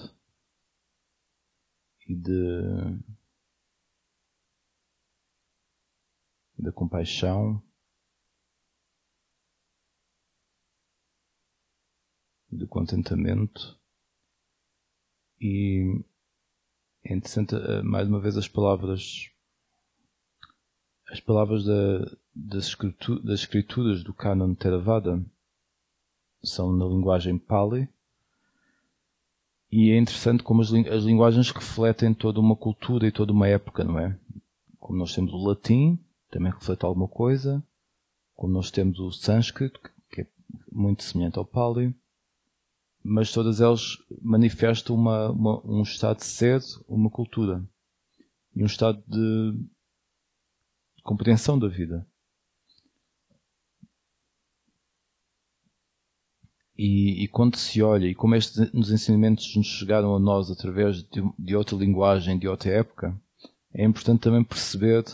[2.08, 2.98] e de
[6.58, 7.60] da compaixão
[12.50, 13.76] do contentamento
[15.40, 16.04] e
[17.04, 19.28] é interessante eh, mais uma vez as palavras
[21.10, 25.22] as palavras da, das, escritu, das escrituras do Canon Theravada
[26.42, 27.86] são na linguagem Pali.
[29.70, 33.84] E é interessante como as, as linguagens refletem toda uma cultura e toda uma época,
[33.84, 34.18] não é?
[34.78, 35.98] Como nós temos o latim,
[36.30, 37.62] também reflete alguma coisa,
[38.34, 40.26] como nós temos o sânscrito, que é
[40.70, 41.94] muito semelhante ao Pali,
[43.04, 47.64] mas todas elas manifestam uma, uma, um estado de ser, uma cultura
[48.54, 49.54] e um estado de
[51.02, 52.06] compreensão da vida.
[56.76, 61.02] E, e, quando se olha, e como estes nos ensinamentos nos chegaram a nós através
[61.04, 63.16] de, de outra linguagem, de outra época,
[63.74, 65.04] é importante também perceber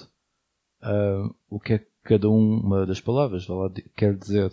[0.82, 3.46] uh, o que é cada uma das palavras
[3.94, 4.50] quer dizer.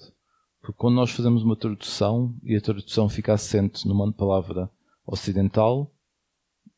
[0.66, 4.68] Porque quando nós fazemos uma tradução e a tradução fica assente numa palavra
[5.06, 5.92] ocidental,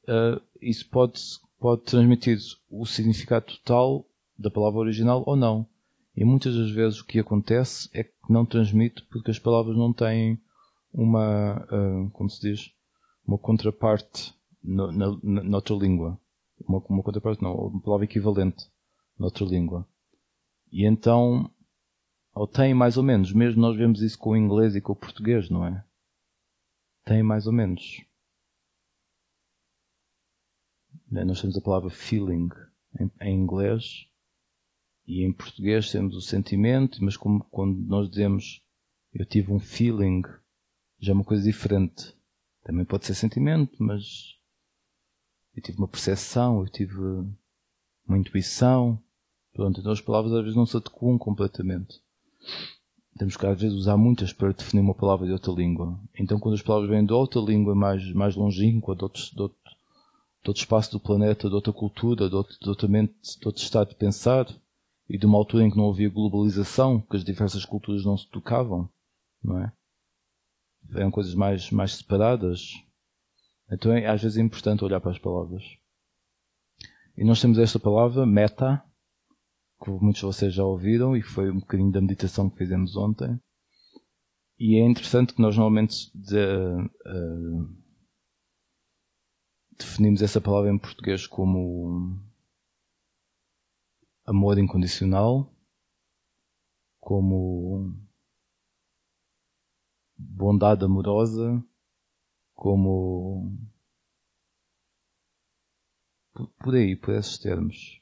[0.04, 1.21] uh, isso pode,
[1.58, 2.38] pode transmitir
[2.69, 4.06] o significado total
[4.38, 5.65] da palavra original ou não.
[6.17, 9.93] E muitas das vezes o que acontece é que não transmite porque as palavras não
[9.93, 10.38] têm
[10.93, 12.69] uma, uh, como se diz,
[13.26, 16.19] uma contraparte na, na, noutra língua.
[16.60, 18.65] Uma, uma contraparte, não, uma palavra equivalente
[19.17, 19.88] noutra língua.
[20.73, 21.50] E então,
[22.38, 24.95] ou tem mais ou menos, mesmo nós vemos isso com o inglês e com o
[24.95, 25.84] português, não é?
[27.04, 28.02] Tem mais ou menos.
[31.10, 32.50] Nós temos a palavra feeling
[33.00, 34.06] em, em inglês
[35.08, 38.62] e em português temos o sentimento, mas como, quando nós dizemos
[39.13, 40.21] eu tive um feeling,
[41.00, 42.13] já é uma coisa diferente.
[42.63, 44.36] Também pode ser sentimento, mas
[45.56, 47.00] eu tive uma percepção, eu tive
[48.06, 49.02] uma intuição.
[49.54, 52.00] Pronto, então as palavras às vezes não se adequam completamente.
[53.17, 55.99] Temos que às vezes usar muitas para definir uma palavra de outra língua.
[56.19, 59.57] Então quando as palavras vêm de outra língua mais, mais longínqua, de outro, de, outro,
[60.43, 63.62] de outro espaço do planeta, de outra cultura, de outro, de, outra mente, de outro
[63.62, 64.47] estado de pensar,
[65.10, 68.27] e de uma altura em que não havia globalização, que as diversas culturas não se
[68.27, 68.89] tocavam,
[69.43, 69.71] não é?
[70.93, 72.73] Eram coisas mais, mais separadas.
[73.71, 75.63] Então é, às vezes é importante olhar para as palavras.
[77.17, 78.83] E nós temos esta palavra, meta,
[79.83, 83.39] que muitos de vocês já ouviram e foi um bocadinho da meditação que fizemos ontem.
[84.59, 87.69] E é interessante que nós normalmente de, uh,
[89.77, 92.19] definimos essa palavra em português como
[94.25, 95.53] amor incondicional,
[96.99, 97.95] como
[100.17, 101.63] bondade amorosa,
[102.55, 103.55] como
[106.59, 108.01] por aí, por esses termos.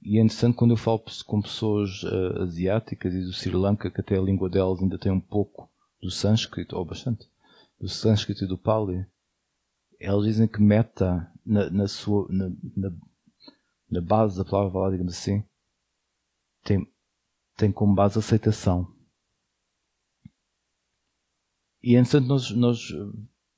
[0.00, 4.00] E é interessante quando eu falo com pessoas uh, asiáticas e do Sri Lanka, que
[4.00, 5.68] até a língua delas ainda tem um pouco
[6.00, 7.28] do sânscrito, ou bastante,
[7.80, 9.04] do sânscrito e do pali,
[10.00, 12.92] elas dizem que meta na, na sua, na, na,
[13.90, 15.42] na, base da palavra, digamos assim,
[16.62, 16.86] tem,
[17.56, 18.86] tem como base aceitação.
[21.82, 22.88] E é interessante nós, nós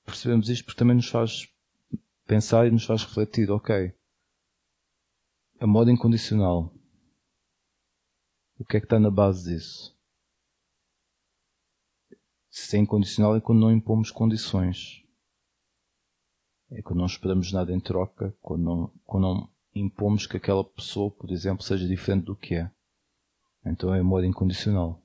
[0.04, 1.48] percebemos isto porque também nos faz
[2.26, 3.92] pensar e nos faz refletir, ok,
[5.60, 6.72] a moda incondicional,
[8.58, 9.94] o que é que está na base disso?
[12.50, 15.04] Se é incondicional é quando não impomos condições.
[16.70, 21.10] É quando não esperamos nada em troca, quando não, quando não impomos que aquela pessoa,
[21.10, 22.70] por exemplo, seja diferente do que é.
[23.66, 25.02] Então é amor incondicional.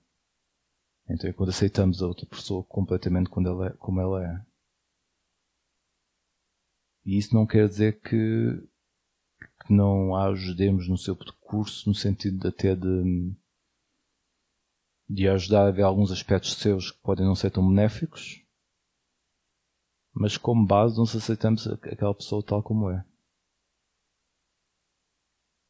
[1.10, 4.42] Então é quando aceitamos a outra pessoa completamente quando ela é, como ela é.
[7.06, 8.64] E isso não quer dizer que,
[9.66, 13.32] que não a ajudemos no seu percurso, no sentido até de,
[15.10, 18.42] de ajudar a ver alguns aspectos seus que podem não ser tão benéficos,
[20.14, 23.04] mas como base nós aceitamos aquela pessoa tal como é.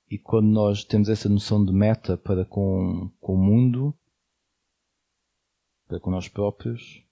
[0.09, 3.93] E quando nós temos essa noção de meta para com, com o mundo,
[5.87, 7.03] para com nós próprios,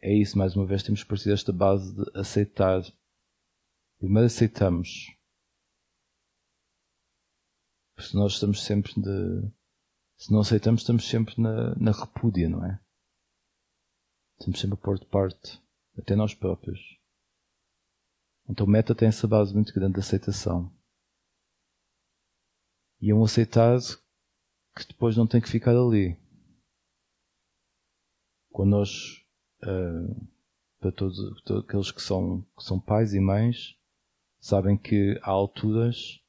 [0.00, 2.84] é isso, mais uma vez, temos partir desta base de aceitar.
[3.98, 5.13] Primeiro aceitamos.
[7.98, 9.50] Se nós estamos sempre de.
[10.16, 12.80] Se não aceitamos, estamos sempre na, na repúdia, não é?
[14.38, 15.60] Estamos sempre a pôr de parte,
[15.98, 16.80] até nós próprios.
[18.48, 20.72] Então, meta tem essa base muito grande de aceitação.
[23.00, 23.78] E é um aceitar
[24.76, 26.16] que depois não tem que ficar ali.
[28.50, 29.24] Quando nós
[29.62, 30.28] uh,
[30.84, 33.74] para todos, todos, aqueles que são, que são pais e mães,
[34.38, 36.20] sabem que há alturas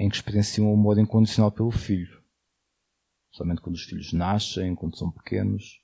[0.00, 2.22] em que experienciam o amor incondicional pelo filho.
[3.32, 5.78] Somente quando os filhos nascem, quando são pequenos.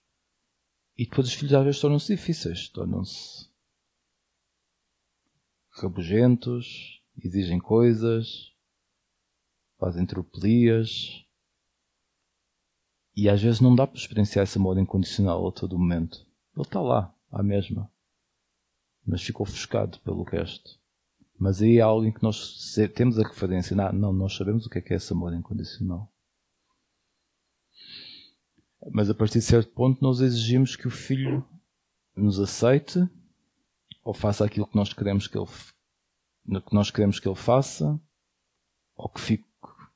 [0.96, 3.46] E depois os filhos às vezes tornam-se difíceis, tornam-se
[5.70, 8.54] rabugentos, exigem coisas,
[9.78, 11.22] fazem tropelias.
[13.14, 16.26] E às vezes não dá para experienciar esse amor incondicional a todo momento.
[16.56, 17.90] Ele está lá, à mesma.
[19.06, 20.85] Mas ficou ofuscado pelo resto.
[21.38, 23.76] Mas aí algo em que nós temos a referência.
[23.76, 26.10] Não, não, nós sabemos o que é que é esse amor incondicional.
[28.90, 31.44] Mas a partir de certo ponto nós exigimos que o filho
[32.14, 33.06] nos aceite
[34.02, 35.46] ou faça aquilo que nós queremos que ele
[36.60, 38.00] que nós queremos que ele faça
[38.96, 39.44] ou que fique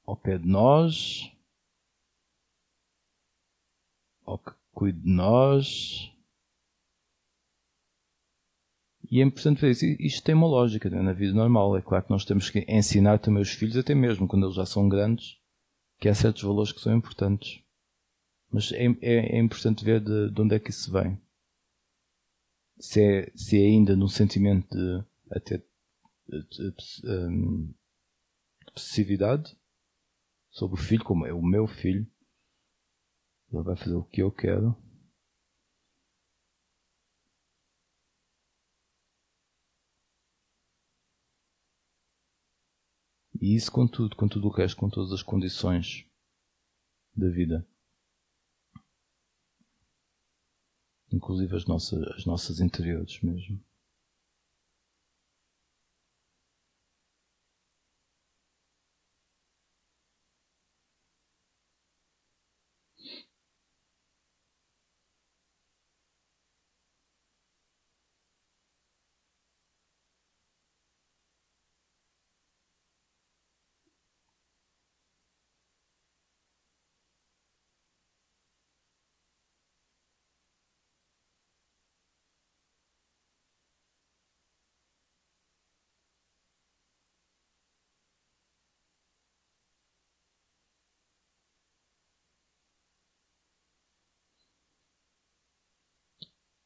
[0.05, 1.31] ao pé de nós
[4.27, 6.13] ou que cuide de nós
[9.11, 9.85] e é importante ver isso.
[9.99, 11.03] Isto tem uma lógica né?
[11.03, 11.77] na vida normal.
[11.77, 14.65] É claro que nós temos que ensinar também os filhos, até mesmo quando eles já
[14.65, 15.37] são grandes,
[15.99, 17.61] que há certos valores que são importantes.
[18.53, 21.21] Mas é, é, é importante ver de, de, onde é que isso vem.
[22.79, 27.75] Se é, se é ainda num sentimento de até de, de, de,
[28.73, 29.57] possessividade
[30.51, 32.07] sobre o filho, como é o meu filho,
[33.53, 34.77] ele vai fazer o que eu quero.
[43.41, 46.05] E isso com tudo, com tudo o resto, com todas as condições
[47.17, 47.67] da vida.
[51.11, 53.59] Inclusive as nossas, as nossas interiores mesmo.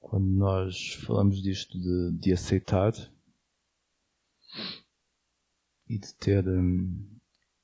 [0.05, 2.93] Quando nós falamos disto de, de aceitar
[5.89, 7.19] e de ter hum,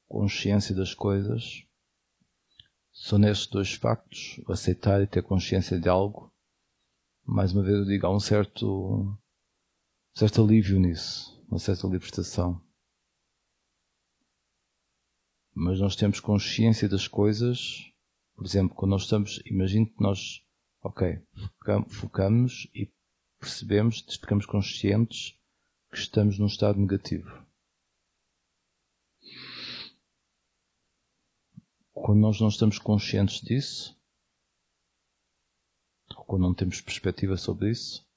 [0.09, 1.65] consciência das coisas,
[2.93, 6.33] são nestes dois factos, aceitar e ter consciência de algo,
[7.25, 9.17] mais uma vez eu digo, há um certo, um
[10.15, 12.61] certo alívio nisso, uma certa libertação.
[15.55, 17.93] Mas nós temos consciência das coisas,
[18.35, 20.43] por exemplo, quando nós estamos, imagine que nós
[20.83, 21.23] Ok,
[21.89, 22.91] focamos e
[23.39, 25.39] percebemos, ficamos conscientes
[25.91, 27.47] que estamos num estado negativo.
[31.93, 33.95] Quando nós não estamos conscientes disso,
[36.27, 38.09] quando não temos perspectiva sobre isso,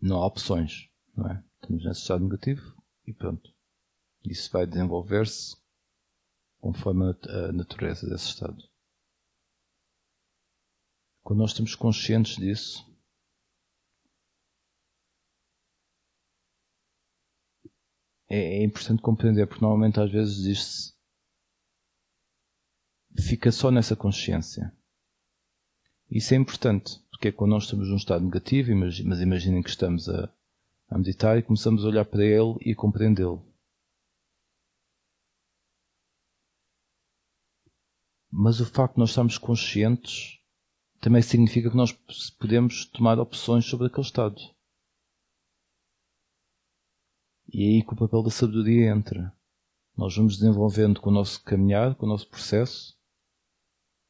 [0.00, 1.42] não há opções, não é?
[1.62, 2.76] Estamos nesse estado negativo
[3.06, 3.54] e pronto.
[4.24, 5.56] Isso vai desenvolver-se
[6.60, 8.62] conforme a natureza desse estado.
[11.26, 12.88] Quando nós estamos conscientes disso,
[18.28, 20.94] é, é importante compreender, porque normalmente às vezes diz-se
[23.28, 24.72] fica só nessa consciência.
[26.08, 30.08] Isso é importante, porque é quando nós estamos num estado negativo, mas imaginem que estamos
[30.08, 30.32] a,
[30.90, 33.44] a meditar e começamos a olhar para ele e compreendê-lo.
[38.30, 40.35] Mas o facto de nós estarmos conscientes
[41.06, 41.92] também significa que nós
[42.36, 44.40] podemos tomar opções sobre aquele estado.
[47.46, 49.32] E é aí que o papel da sabedoria entra.
[49.96, 52.98] Nós vamos desenvolvendo com o nosso caminhar, com o nosso processo,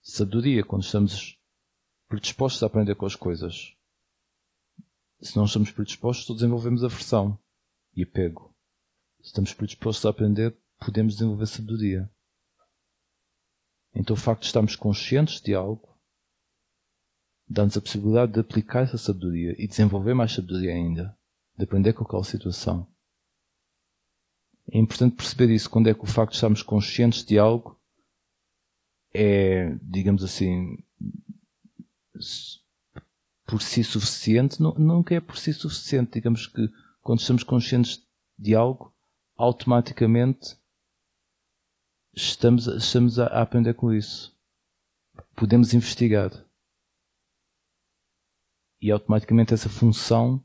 [0.00, 1.38] sabedoria quando estamos
[2.08, 3.76] predispostos a aprender com as coisas.
[5.20, 7.38] Se não estamos predispostos, desenvolvemos aversão
[7.94, 8.56] e apego.
[9.20, 12.10] Se estamos predispostos a aprender, podemos desenvolver sabedoria.
[13.94, 15.94] Então o facto de estarmos conscientes de algo
[17.48, 21.16] dá-nos a possibilidade de aplicar essa sabedoria e desenvolver mais sabedoria ainda,
[21.56, 22.86] de aprender com aquela situação.
[24.70, 27.76] É importante perceber isso quando é que o facto de estarmos conscientes de algo
[29.18, 30.76] é, digamos assim,
[33.46, 36.12] por si suficiente, nunca é por si suficiente.
[36.14, 36.70] Digamos que
[37.00, 38.02] quando estamos conscientes
[38.38, 38.92] de algo,
[39.36, 40.56] automaticamente
[42.14, 44.36] estamos, estamos a aprender com isso.
[45.34, 46.30] Podemos investigar
[48.80, 50.44] e automaticamente essa função,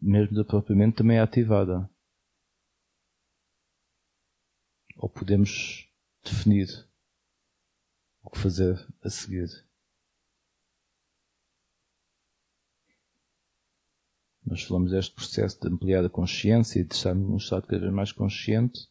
[0.00, 1.90] mesmo da própria mente, também é ativada.
[4.96, 5.88] Ou podemos
[6.22, 6.68] definir
[8.22, 9.48] o que fazer a seguir.
[14.44, 17.92] Nós falamos deste processo de ampliar a consciência e de estarmos num estado cada vez
[17.92, 18.90] mais consciente.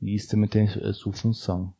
[0.00, 1.74] E isso também tem a sua função.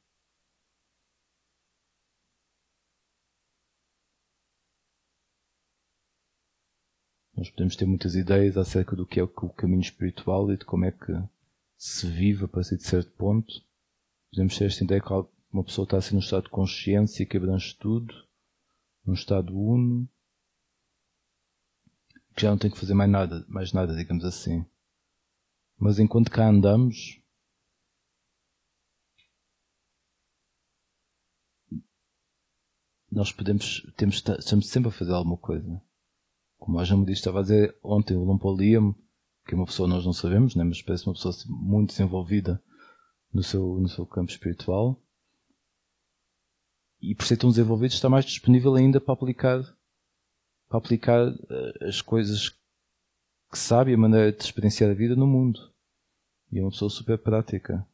[7.41, 10.85] Nós podemos ter muitas ideias acerca do que é o caminho espiritual e de como
[10.85, 11.11] é que
[11.75, 13.65] se vive a partir de certo ponto.
[14.31, 15.11] Podemos ter esta ideia que
[15.51, 18.15] uma pessoa está assim num estado de consciência que abrange tudo,
[19.07, 20.07] num estado uno,
[22.37, 24.63] que já não tem que fazer mais nada, mais nada, digamos assim.
[25.79, 27.23] Mas enquanto cá andamos,
[33.11, 35.83] nós podemos, temos, estamos sempre a fazer alguma coisa
[36.61, 38.95] como a Jamudi estava a dizer ontem, o Lompoliam,
[39.47, 42.63] que é uma pessoa nós não sabemos, né, mas parece uma pessoa assim muito desenvolvida
[43.33, 45.03] no seu, no seu campo espiritual.
[47.01, 49.63] E por ser tão desenvolvido está mais disponível ainda para aplicar
[50.69, 52.51] para aplicar eh, as coisas
[53.51, 55.59] que sabe a maneira de experienciar a vida no mundo.
[56.53, 57.85] E é uma pessoa super prática.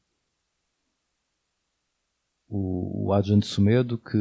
[2.46, 4.18] O, o Adjan Sumedo que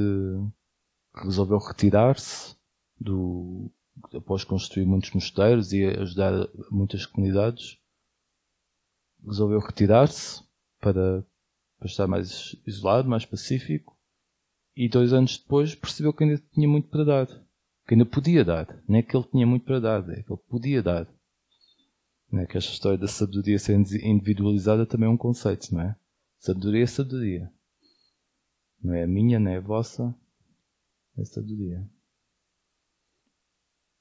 [1.13, 2.55] resolveu retirar-se
[2.97, 3.69] do
[4.13, 6.33] após construir muitos mosteiros e ajudar
[6.69, 7.77] muitas comunidades
[9.25, 10.43] resolveu retirar-se
[10.79, 11.25] para,
[11.79, 13.97] para estar mais isolado, mais pacífico
[14.75, 17.27] e dois anos depois percebeu que ainda tinha muito para dar
[17.87, 20.41] que ainda podia dar não é que ele tinha muito para dar é que ele
[20.49, 21.07] podia dar
[22.31, 25.95] não é que esta história da sabedoria ser individualizada também é um conceito não é?
[26.39, 27.55] sabedoria é sabedoria
[28.85, 30.15] não é a minha, não é a vossa,
[31.17, 31.89] é sabedoria.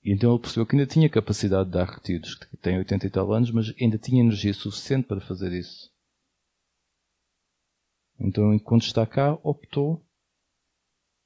[0.05, 3.11] E então ele percebeu que ainda tinha capacidade de dar retiros, que tem 80 e
[3.11, 5.90] tal anos, mas ainda tinha energia suficiente para fazer isso.
[8.20, 10.07] Então, enquanto está cá, optou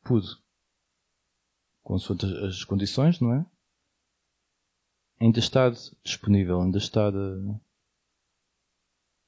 [0.05, 0.22] por,
[1.83, 3.47] consoante as condições, não é?
[5.20, 5.72] Ainda estar
[6.05, 7.61] disponível, ainda estar uh,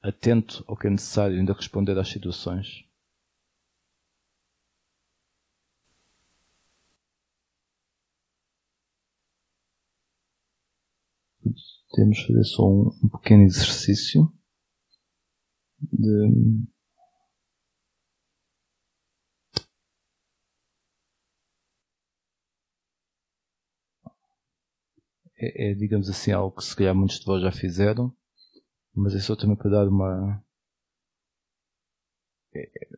[0.01, 2.85] atento ao que é necessário, ainda responder às situações.
[11.93, 14.31] Temos de fazer só um, um pequeno exercício
[15.91, 16.67] de
[25.41, 28.15] é, é, digamos assim, algo que se calhar muitos de vós já fizeram,
[28.93, 30.43] mas é só também para dar uma.
[32.53, 32.89] É, é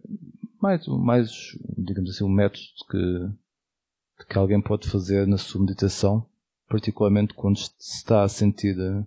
[0.61, 1.31] mais, mais,
[1.77, 6.29] digamos assim, um método que, que alguém pode fazer na sua meditação
[6.73, 9.05] particularmente quando se está a sentir eh,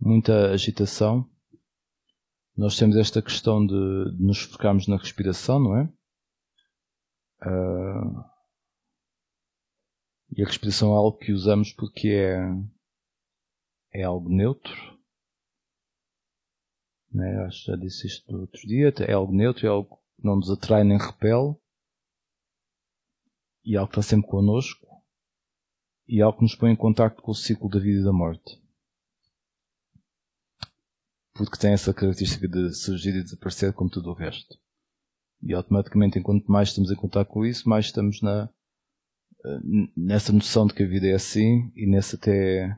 [0.00, 1.30] muita agitação.
[2.56, 5.84] Nós temos esta questão de, de nos focarmos na respiração, não é?
[7.42, 8.24] Uh,
[10.36, 14.98] e a respiração é algo que usamos porque é, é algo neutro.
[17.12, 17.44] Né?
[17.46, 18.92] Acho que já disse isto no outro dia.
[19.06, 21.54] É algo neutro, é algo que não nos atrai nem repele.
[23.64, 24.89] E é algo que está sempre connosco
[26.10, 28.60] e algo que nos põe em contacto com o ciclo da vida e da morte.
[31.32, 34.58] Porque tem essa característica de surgir e desaparecer como tudo o resto.
[35.40, 38.50] E automaticamente, enquanto mais estamos em contato com isso, mais estamos na,
[39.46, 39.60] eh,
[39.96, 42.76] nessa noção de que a vida é assim e nessa até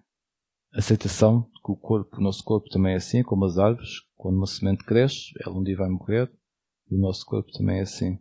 [0.74, 4.02] aceitação de que o corpo, o nosso corpo também é assim, como as árvores.
[4.14, 6.30] Quando uma semente cresce, ela um dia vai morrer
[6.90, 8.18] e o nosso corpo também é assim.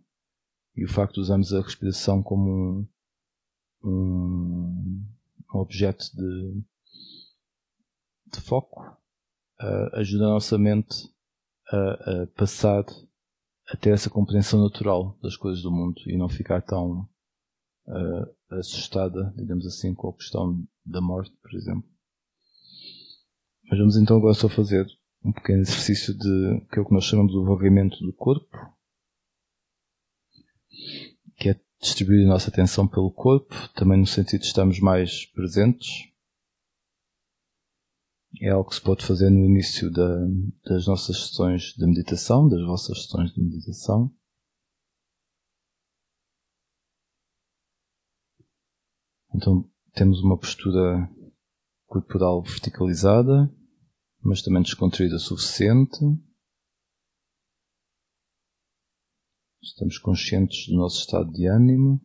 [0.74, 2.88] E o facto de usarmos a respiração como um,
[3.84, 5.06] um,
[5.54, 6.64] objeto de,
[8.34, 8.82] de foco
[9.62, 11.10] uh, ajuda a nossa mente
[11.70, 12.86] a, a, passar
[13.68, 17.08] a ter essa compreensão natural das coisas do mundo e não ficar tão
[17.88, 21.90] uh, assustada, digamos assim, com a questão da morte, por exemplo.
[23.70, 24.86] Mas vamos então agora só fazer
[25.24, 28.58] um pequeno exercício de que é o que nós chamamos de varrimento do corpo,
[31.38, 36.10] que é distribuir a nossa atenção pelo corpo, também no sentido de estarmos mais presentes.
[38.40, 40.20] É algo que se pode fazer no início da,
[40.64, 44.14] das nossas sessões de meditação, das vossas sessões de meditação.
[49.34, 51.10] Então temos uma postura
[51.88, 53.52] corporal verticalizada,
[54.22, 56.00] mas também descontraída o suficiente.
[59.64, 62.02] Estamos conscientes do nosso estado de ânimo,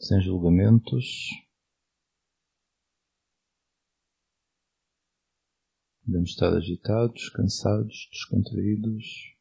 [0.00, 1.28] sem julgamentos.
[6.04, 9.36] Podemos estar agitados, cansados, descontraídos,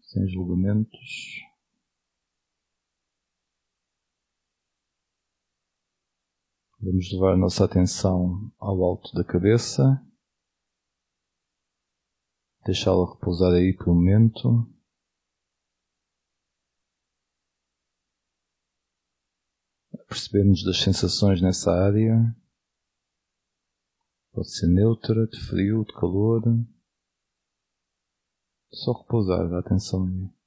[0.00, 1.40] sem julgamentos.
[6.80, 10.04] Vamos levar a nossa atenção ao alto da cabeça
[12.64, 14.66] deixá-la repousar aí por um momento.
[20.08, 22.34] Percebermos das sensações nessa área.
[24.32, 26.42] Pode ser neutra, de frio, de calor.
[28.72, 30.43] Só repousar, a atenção aí.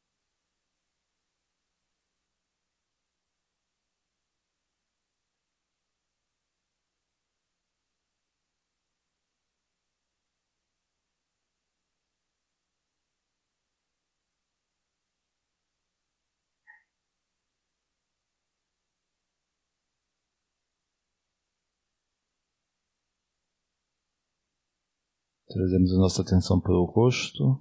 [25.58, 27.60] Trazemos a nossa atenção para o rosto,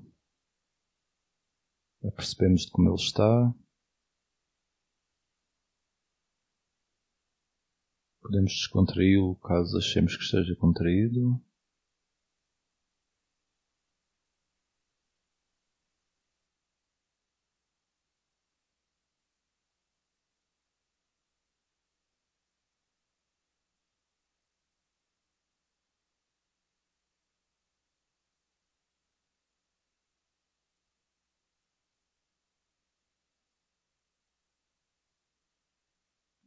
[2.15, 3.55] percebemos de como ele está.
[8.21, 11.43] Podemos descontraí-lo caso achemos que esteja contraído.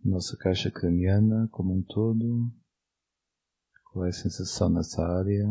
[0.10, 2.51] Nossa caixa craniana como um todo,
[3.91, 5.45] qual é a sensação nessa área.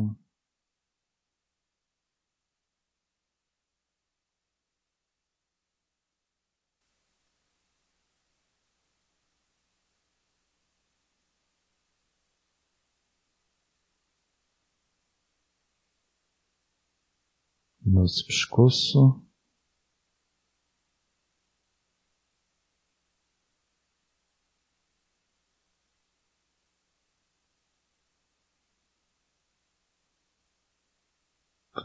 [17.84, 19.27] Nosso pescoço.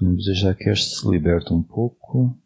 [0.03, 2.37] Podemos deixar que este se liberte um pouco.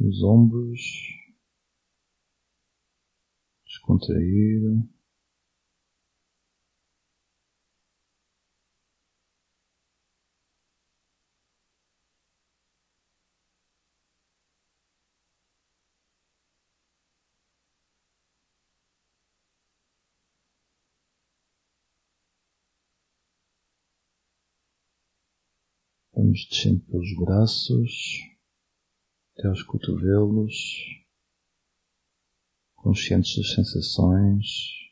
[0.00, 0.80] Os ombros
[3.64, 4.97] descontrair.
[26.38, 28.20] Vamos descendo pelos braços
[29.36, 30.54] até aos cotovelos,
[32.76, 34.87] conscientes das sensações.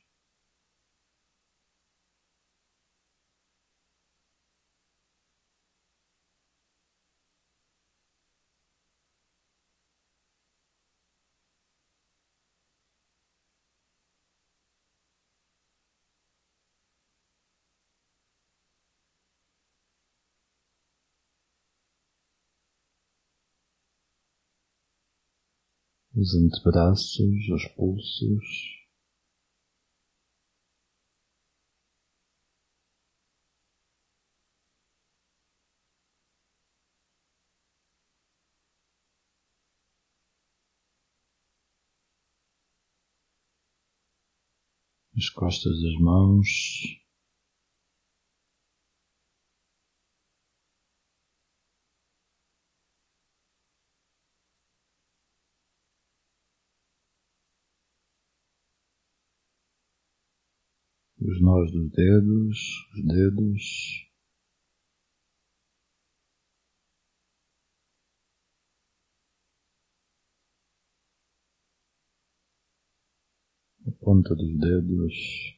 [26.16, 28.76] Os antebraços, os pulsos.
[45.14, 47.05] As costas das mãos.
[61.70, 62.58] Dos dedos,
[62.94, 64.06] os dedos.
[73.86, 75.55] A ponta dos dedos.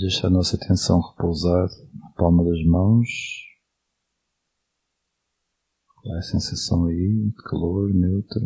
[0.00, 3.06] Vamos deixar a nossa atenção repousar na palma das mãos.
[5.94, 8.40] Qual é a sensação aí de calor, neutra?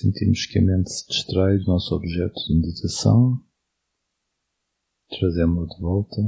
[0.00, 3.44] Sentimos que a mente se distrai do nosso objeto de meditação,
[5.10, 6.22] Trazemos-o de volta.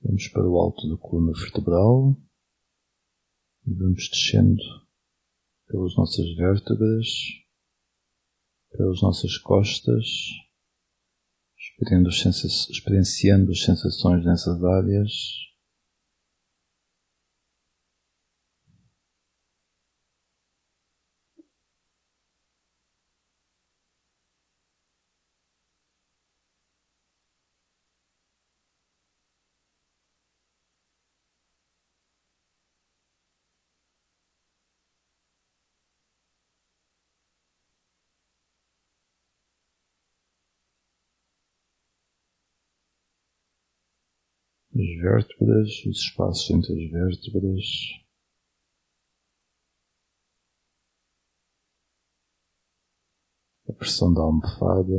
[0.00, 2.16] Vamos para o alto da coluna vertebral
[3.68, 4.81] e vamos descendo
[5.72, 7.08] pelas nossas vértebras,
[8.70, 10.06] pelas nossas costas,
[12.70, 15.12] experienciando as sensações nessas áreas.
[44.74, 47.64] as vértebras, os espaços entre as vértebras.
[53.68, 54.94] A pressão da almofada,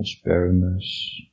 [0.00, 1.31] as pernas.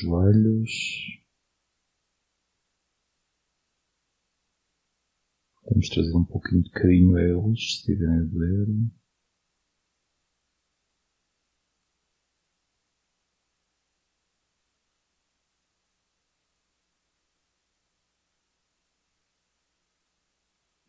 [0.00, 1.20] Joelhos.
[5.64, 8.66] Vamos trazer um pouquinho de carinho a eles, se estiverem a doer.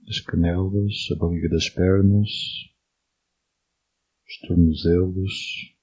[0.08, 2.30] As canelas, a barriga das pernas,
[4.28, 5.81] os tornozelos.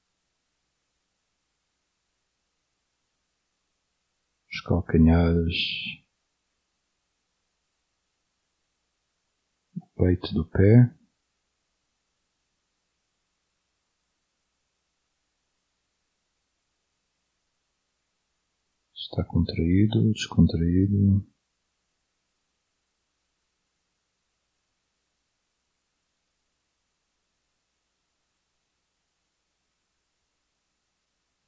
[4.59, 5.57] Os calcanhares,
[9.77, 10.95] o peito do pé.
[18.95, 21.27] Está contraído, descontraído.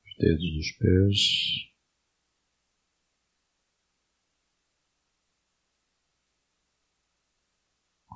[0.04, 1.69] Os dedos dos pés.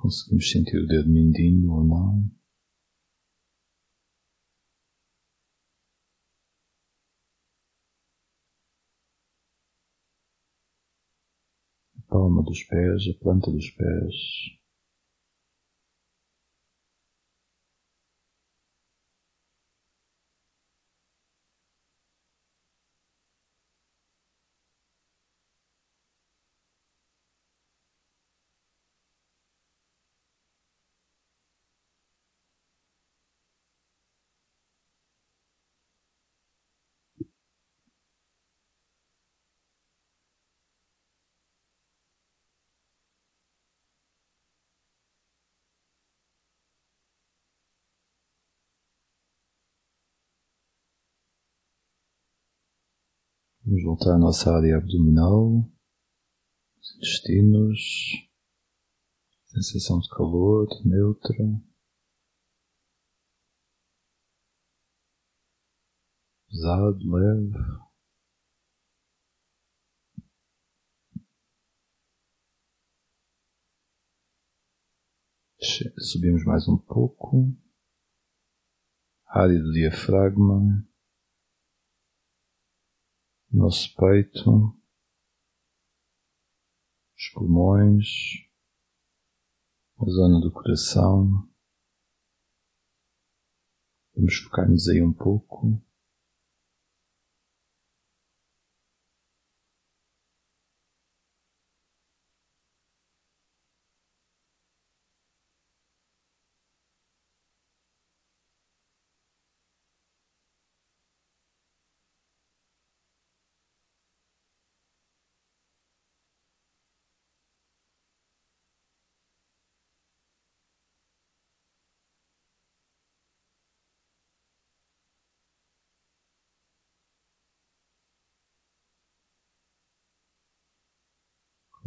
[0.05, 2.31] Conseguimos sentir o dedo mindinho ou não?
[11.97, 14.15] A palma dos pés, a planta dos pés.
[53.65, 55.63] Vamos voltar à nossa área abdominal,
[56.81, 57.79] os intestinos,
[59.45, 61.33] sensação de calor, neutra.
[66.49, 67.85] Pesado, leve.
[75.99, 77.55] Subimos mais um pouco.
[79.27, 80.85] Área do diafragma
[83.55, 84.77] nosso peito,
[87.17, 88.07] os pulmões,
[89.97, 91.49] a zona do coração.
[94.13, 95.81] Vamos focar-nos aí um pouco.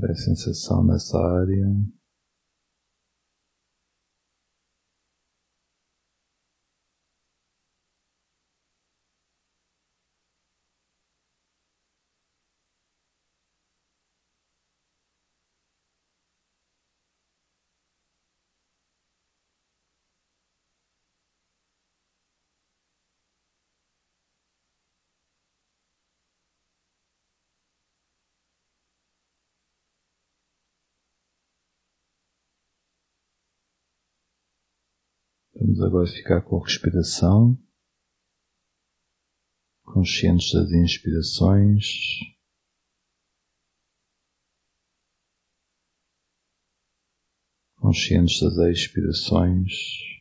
[0.08, 1.66] Qual é a sensação nessa área?
[35.78, 37.56] Vamos agora ficar com a respiração,
[39.84, 42.18] conscientes das inspirações.
[47.76, 50.17] Conscientes das expirações.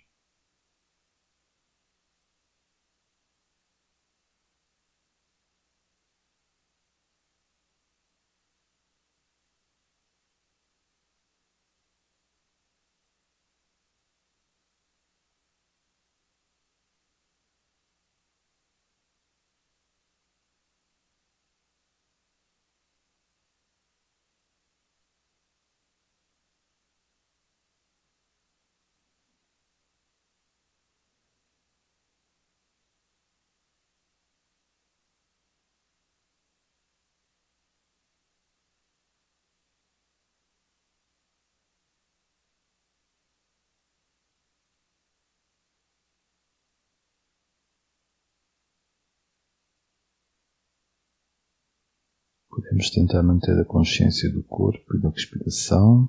[52.78, 56.07] Podemos tentar manter a consciência do corpo e da respiração,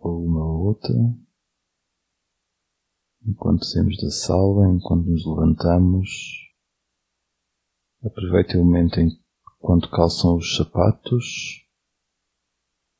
[0.00, 0.92] ou uma ou outra,
[3.24, 6.08] enquanto saímos da sala, enquanto nos levantamos.
[8.02, 11.64] Aproveitem o momento enquanto calçam os sapatos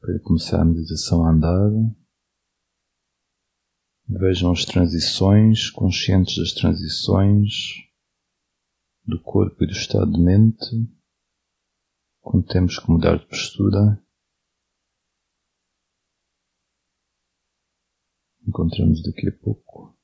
[0.00, 1.72] para começar a meditação a andar.
[4.08, 7.84] Vejam as transições, conscientes das transições
[9.04, 10.97] do corpo e do estado de mente
[12.28, 13.98] quando temos que mudar de postura,
[18.46, 19.97] encontramos daqui a pouco.